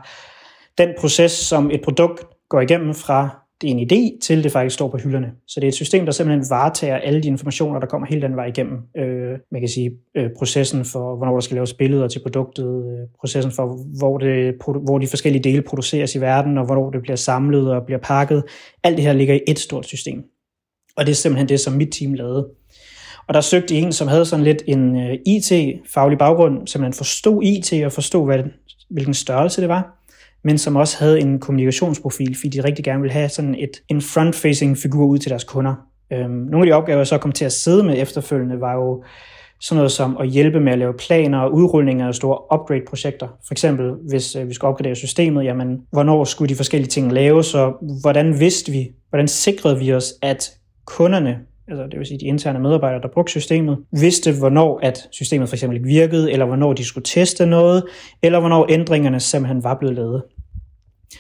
[0.79, 4.75] den proces, som et produkt går igennem fra det er en idé, til det faktisk
[4.75, 5.33] står på hylderne.
[5.47, 8.37] Så det er et system, der simpelthen varetager alle de informationer, der kommer hele den
[8.37, 8.79] vej igennem.
[8.97, 13.09] Øh, man kan sige øh, processen for, hvornår der skal laves billeder til produktet, øh,
[13.21, 14.55] processen for, hvor, det,
[14.85, 18.45] hvor de forskellige dele produceres i verden, og hvornår det bliver samlet og bliver pakket.
[18.85, 20.25] Alt det her ligger i et stort system.
[20.97, 22.49] Og det er simpelthen det, som mit team lavede.
[23.29, 27.85] Og der søgte en, som havde sådan lidt en øh, IT-faglig baggrund, simpelthen forstod IT
[27.85, 28.39] og forstod, hvad,
[28.91, 29.97] hvilken størrelse det var
[30.47, 34.01] men som også havde en kommunikationsprofil, fordi de rigtig gerne ville have sådan et, en
[34.01, 35.75] front-facing figur ud til deres kunder.
[36.13, 39.05] Øhm, nogle af de opgaver, jeg så kom til at sidde med efterfølgende, var jo
[39.61, 43.29] sådan noget som at hjælpe med at lave planer og udrulninger af store upgrade-projekter.
[43.47, 47.55] For eksempel, hvis øh, vi skulle opgradere systemet, jamen, hvornår skulle de forskellige ting laves,
[47.55, 50.51] og hvordan vidste vi, hvordan sikrede vi os, at
[50.85, 51.39] kunderne,
[51.69, 55.57] altså det vil sige de interne medarbejdere, der brugte systemet, vidste, hvornår at systemet for
[55.57, 57.85] eksempel ikke virkede, eller hvornår de skulle teste noget,
[58.23, 60.23] eller hvornår ændringerne simpelthen var blevet lavet.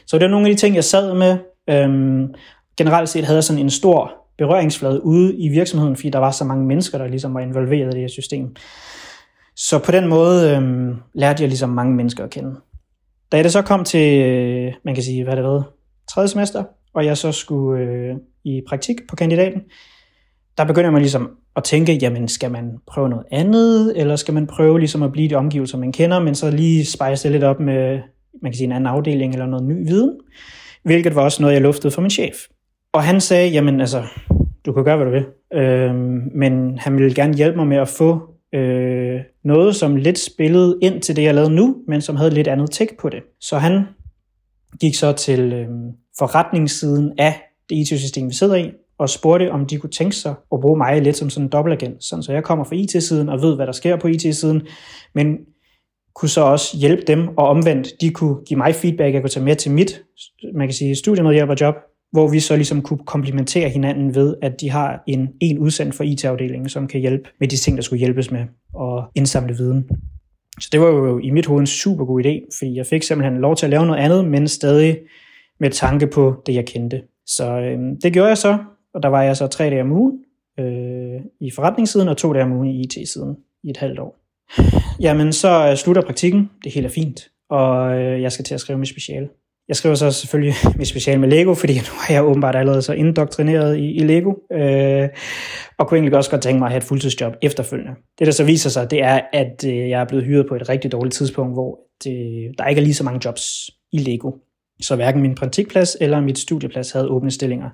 [0.07, 1.39] Så det var nogle af de ting, jeg sad med.
[1.71, 2.35] Øhm,
[2.77, 6.45] generelt set havde jeg sådan en stor berøringsflade ude i virksomheden, fordi der var så
[6.45, 8.57] mange mennesker, der ligesom var involveret i det her system.
[9.57, 12.55] Så på den måde øhm, lærte jeg ligesom mange mennesker at kende.
[13.33, 15.71] Da jeg det så kom til, øh, man kan sige, hvad det var,
[16.09, 16.65] tredje semester,
[16.95, 18.15] og jeg så skulle øh,
[18.45, 19.61] i praktik på kandidaten,
[20.59, 24.47] der begynder man ligesom at tænke, jamen skal man prøve noget andet, eller skal man
[24.47, 27.61] prøve ligesom at blive de omgivelser, man kender, men så lige spejse det lidt op
[27.61, 27.99] med
[28.43, 30.13] man kan sige en anden afdeling eller noget ny viden,
[30.83, 32.35] hvilket var også noget, jeg luftede for min chef.
[32.93, 34.03] Og han sagde, jamen altså,
[34.67, 35.95] du kan gøre, hvad du vil, øh,
[36.35, 38.21] men han ville gerne hjælpe mig med at få
[38.55, 42.49] øh, noget, som lidt spillede ind til det, jeg lavede nu, men som havde lidt
[42.49, 43.23] andet tæk på det.
[43.41, 43.85] Så han
[44.81, 45.69] gik så til øh,
[46.19, 50.61] forretningssiden af det IT-system, vi sidder i, og spurgte, om de kunne tænke sig at
[50.61, 52.05] bruge mig lidt som sådan en dobbeltagent.
[52.05, 54.63] Sådan, så jeg kommer fra IT-siden og ved, hvad der sker på IT-siden,
[55.15, 55.37] men
[56.17, 59.45] kunne så også hjælpe dem, og omvendt, de kunne give mig feedback, jeg kunne tage
[59.45, 60.03] med til mit,
[60.55, 61.75] man kan sige, studiemedhjælperjob,
[62.13, 66.05] hvor vi så ligesom kunne komplementere hinanden ved, at de har en, en udsendt for
[66.05, 68.45] IT-afdelingen, som kan hjælpe med de ting, der skulle hjælpes med,
[68.75, 69.89] og indsamle viden.
[70.61, 73.41] Så det var jo i mit hoved en super god idé, fordi jeg fik simpelthen
[73.41, 74.99] lov til at lave noget andet, men stadig
[75.61, 77.03] med tanke på det, jeg kendte.
[77.27, 78.59] Så øh, det gjorde jeg så,
[78.95, 80.19] og der var jeg så tre dage om ugen
[80.59, 84.26] øh, i forretningssiden, og to dage om ugen i IT-siden i et halvt år.
[85.01, 86.51] Jamen, så øh, slutter praktikken.
[86.65, 87.29] Det er helt fint.
[87.51, 89.29] Og øh, jeg skal til at skrive mit speciale.
[89.69, 92.93] Jeg skriver så selvfølgelig mit speciale med Lego, fordi nu er jeg åbenbart allerede så
[92.93, 94.35] indoktrineret i, i Lego.
[94.53, 95.09] Øh,
[95.79, 97.93] og kunne egentlig også godt tænke mig at have et fuldtidsjob efterfølgende.
[98.19, 100.69] Det, der så viser sig, det er, at øh, jeg er blevet hyret på et
[100.69, 104.33] rigtig dårligt tidspunkt, hvor det, der ikke er lige så mange jobs i Lego.
[104.83, 107.71] Så hverken min praktikplads eller mit studieplads havde åbne stillinger,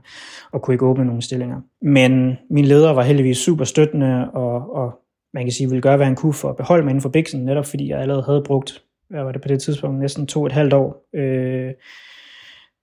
[0.53, 1.61] og kunne ikke åbne nogen stillinger.
[1.83, 4.93] Men min leder var heldigvis super støttende, og, og
[5.35, 7.45] man kan sige, ville gøre, hvad han kunne for at beholde mig inden for Bixen,
[7.45, 10.47] netop fordi jeg allerede havde brugt, hvad var det på det tidspunkt, næsten to og
[10.47, 11.73] et halvt år, øh,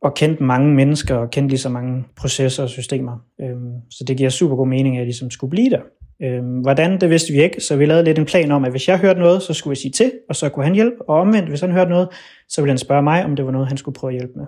[0.01, 3.17] og kendt mange mennesker, og kendt lige så mange processer og systemer.
[3.41, 3.57] Øh,
[3.89, 5.81] så det giver super god mening, at jeg ligesom skulle blive der.
[6.21, 8.87] Øh, hvordan, det vidste vi ikke, så vi lavede lidt en plan om, at hvis
[8.87, 11.49] jeg hørte noget, så skulle jeg sige til, og så kunne han hjælpe, og omvendt,
[11.49, 12.07] hvis han hørte noget,
[12.49, 14.45] så ville han spørge mig, om det var noget, han skulle prøve at hjælpe med.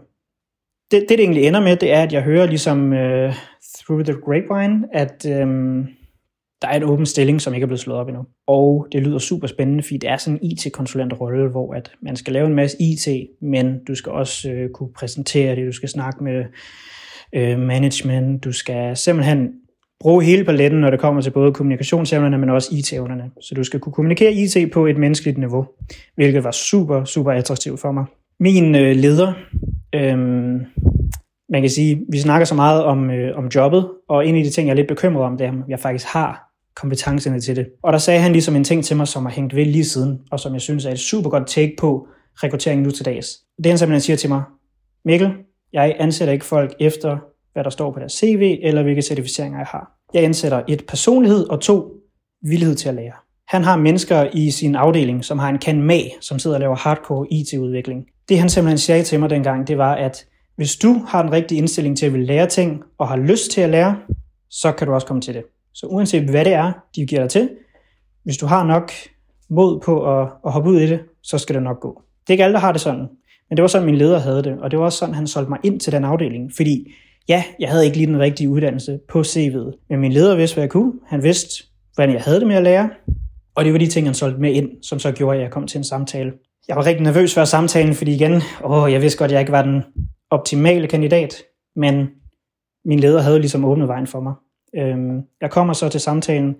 [0.92, 3.34] Det, det, det egentlig ender med, det er, at jeg hører ligesom øh,
[3.78, 5.86] through the grapevine, at Øh,
[6.62, 8.24] der er en åben stilling, som ikke er blevet slået op endnu.
[8.48, 12.34] Og det lyder super spændende, fordi det er sådan en IT-konsulentrolle, hvor at man skal
[12.34, 13.08] lave en masse IT,
[13.42, 16.46] men du skal også øh, kunne præsentere det, du skal snakke med
[17.36, 19.50] øh, management, du skal simpelthen
[20.00, 23.32] bruge hele paletten, når det kommer til både kommunikationsevnerne, men også IT-evnerne.
[23.42, 25.66] Så du skal kunne kommunikere IT på et menneskeligt niveau,
[26.16, 28.06] hvilket var super, super attraktivt for mig.
[28.40, 29.34] Min øh, leder,
[29.96, 30.18] øh,
[31.50, 34.50] man kan sige, vi snakker så meget om, øh, om jobbet, og en af de
[34.50, 37.68] ting, jeg er lidt bekymret om, det er, at jeg faktisk har kompetencerne til det.
[37.84, 40.22] Og der sagde han ligesom en ting til mig, som har hængt ved lige siden,
[40.32, 43.28] og som jeg synes er et super godt take på rekruttering nu til dags.
[43.58, 44.44] Det han simpelthen siger til mig,
[45.06, 45.32] Mikkel,
[45.74, 47.18] jeg ansætter ikke folk efter
[47.54, 49.92] hvad der står på deres CV, eller hvilke certificeringer jeg har.
[50.14, 51.94] Jeg ansætter et personlighed og to
[52.42, 53.14] villighed til at lære.
[53.48, 56.76] Han har mennesker i sin afdeling, som har en kan mag, som sidder og laver
[56.76, 58.06] hardcore IT-udvikling.
[58.30, 61.58] Det han simpelthen sagde til mig dengang, det var, at hvis du har den rigtige
[61.58, 63.98] indstilling til at vil lære ting, og har lyst til at lære,
[64.50, 65.44] så kan du også komme til det.
[65.74, 67.50] Så uanset hvad det er, de giver dig til,
[68.24, 68.92] hvis du har nok
[69.50, 72.02] mod på at, at hoppe ud i det, så skal det nok gå.
[72.22, 73.08] Det er ikke alle, der har det sådan,
[73.50, 75.50] men det var sådan, min leder havde det, og det var også sådan, han solgte
[75.50, 76.94] mig ind til den afdeling, fordi
[77.30, 80.64] ja, jeg havde ikke lige den rigtige uddannelse på CV'et, men min leder vidste, hvad
[80.64, 80.94] jeg kunne.
[81.08, 81.64] Han vidste,
[81.96, 82.90] hvordan jeg havde det med at lære,
[83.56, 85.68] og det var de ting, han solgte med ind, som så gjorde, at jeg kom
[85.68, 86.32] til en samtale.
[86.68, 89.52] Jeg var rigtig nervøs før samtalen, fordi igen, åh, jeg vidste godt, at jeg ikke
[89.52, 89.84] var den
[90.30, 91.44] optimale kandidat,
[91.76, 92.08] men
[92.86, 94.34] min leder havde ligesom åbnet vejen for mig.
[94.76, 96.56] Øhm, jeg kommer så til samtalen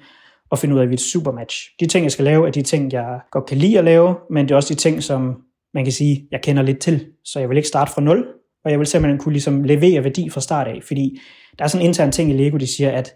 [0.50, 1.70] og finder ud af, at vi er et supermatch.
[1.80, 4.46] De ting, jeg skal lave, er de ting, jeg godt kan lide at lave, men
[4.46, 5.42] det er også de ting, som
[5.74, 7.08] man kan sige, jeg kender lidt til.
[7.24, 8.28] Så jeg vil ikke starte fra nul,
[8.66, 11.20] og jeg vil simpelthen kunne ligesom levere værdi fra start af, fordi
[11.60, 13.14] der er sådan en intern ting i Lego, de siger, at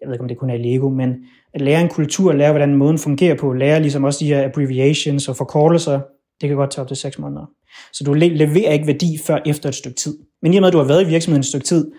[0.00, 1.14] jeg ved ikke, om det kun er Lego, men
[1.54, 5.28] at lære en kultur, lære, hvordan måden fungerer på, lære ligesom også de her abbreviations
[5.28, 6.00] og forkortelser,
[6.40, 7.46] det kan godt tage op til 6 måneder.
[7.92, 10.18] Så du leverer ikke værdi før efter et stykke tid.
[10.42, 11.92] Men i og med, at du har været i virksomheden et stykke tid,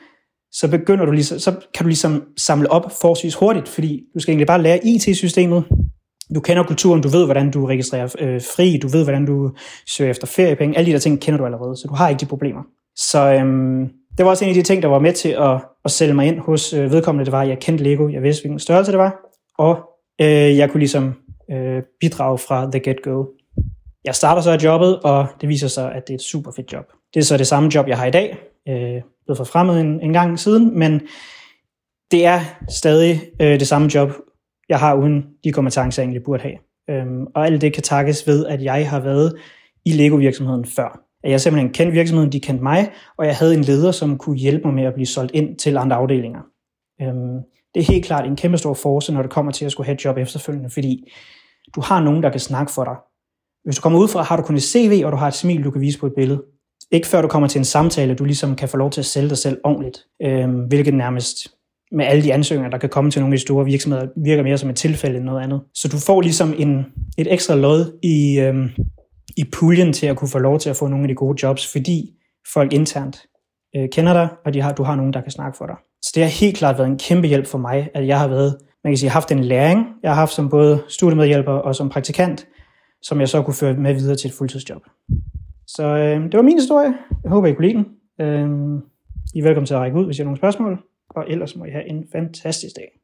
[0.51, 4.31] så begynder du ligesom, så kan du ligesom samle op forholdsvis hurtigt, fordi du skal
[4.31, 5.63] egentlig bare lære IT-systemet,
[6.35, 9.51] du kender kulturen, du ved, hvordan du registrerer øh, fri, du ved, hvordan du
[9.87, 12.25] søger efter feriepenge, alle de der ting kender du allerede, så du har ikke de
[12.25, 12.61] problemer.
[12.95, 15.91] Så øhm, det var også en af de ting, der var med til at, at
[15.91, 17.25] sælge mig ind hos øh, vedkommende.
[17.25, 19.15] Det var, at jeg kendte Lego, jeg vidste, hvilken størrelse det var,
[19.57, 19.77] og
[20.21, 21.13] øh, jeg kunne ligesom
[21.51, 23.25] øh, bidrage fra the get-go.
[24.05, 26.73] Jeg starter så af jobbet, og det viser sig, at det er et super fedt
[26.73, 26.85] job.
[27.13, 28.37] Det er så det samme job, jeg har i dag.
[28.69, 31.01] Øh, blevet forfremmet en, en gang siden, men
[32.11, 34.11] det er stadig øh, det samme job,
[34.69, 36.57] jeg har uden de kompetencer, jeg egentlig burde have.
[36.89, 39.35] Øhm, og alt det kan takkes ved, at jeg har været
[39.85, 40.99] i Lego-virksomheden før.
[41.23, 44.37] At jeg simpelthen kendte virksomheden, de kendte mig, og jeg havde en leder, som kunne
[44.37, 46.41] hjælpe mig med at blive solgt ind til andre afdelinger.
[47.01, 47.39] Øhm,
[47.73, 49.95] det er helt klart en kæmpe stor force, når det kommer til at skulle have
[49.95, 51.11] et job efterfølgende, fordi
[51.75, 52.95] du har nogen, der kan snakke for dig.
[53.63, 55.63] Hvis du kommer ud fra, har du kun et CV, og du har et smil,
[55.63, 56.43] du kan vise på et billede.
[56.91, 59.29] Ikke før du kommer til en samtale, du ligesom kan få lov til at sælge
[59.29, 61.47] dig selv ordentligt, øh, hvilket nærmest
[61.91, 64.57] med alle de ansøgninger, der kan komme til nogle af de store virksomheder, virker mere
[64.57, 65.61] som et tilfælde end noget andet.
[65.73, 66.85] Så du får ligesom en,
[67.17, 68.69] et ekstra lod i, øh,
[69.37, 71.71] i puljen til at kunne få lov til at få nogle af de gode jobs,
[71.71, 72.11] fordi
[72.53, 73.25] folk internt
[73.75, 75.75] øh, kender dig, og de har, du har nogen, der kan snakke for dig.
[76.01, 78.57] Så det har helt klart været en kæmpe hjælp for mig, at jeg har været,
[78.83, 82.47] man kan sige, haft en læring, jeg har haft som både studiemedhjælper og som praktikant,
[83.01, 84.81] som jeg så kunne føre med videre til et fuldtidsjob.
[85.75, 86.93] Så øh, det var min historie.
[87.23, 87.85] Jeg håber, I kunne lide den.
[88.21, 88.81] Øh,
[89.35, 90.79] I er velkommen til at række ud, hvis I har nogle spørgsmål.
[91.09, 92.99] Og ellers må I have en fantastisk dag.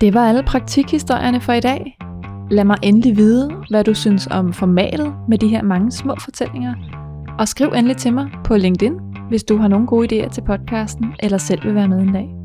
[0.00, 1.98] Det var alle praktikhistorierne for i dag.
[2.50, 6.74] Lad mig endelig vide, hvad du synes om formatet med de her mange små fortællinger.
[7.38, 8.94] Og skriv endelig til mig på LinkedIn,
[9.28, 12.39] hvis du har nogle gode idéer til podcasten, eller selv vil være med en dag.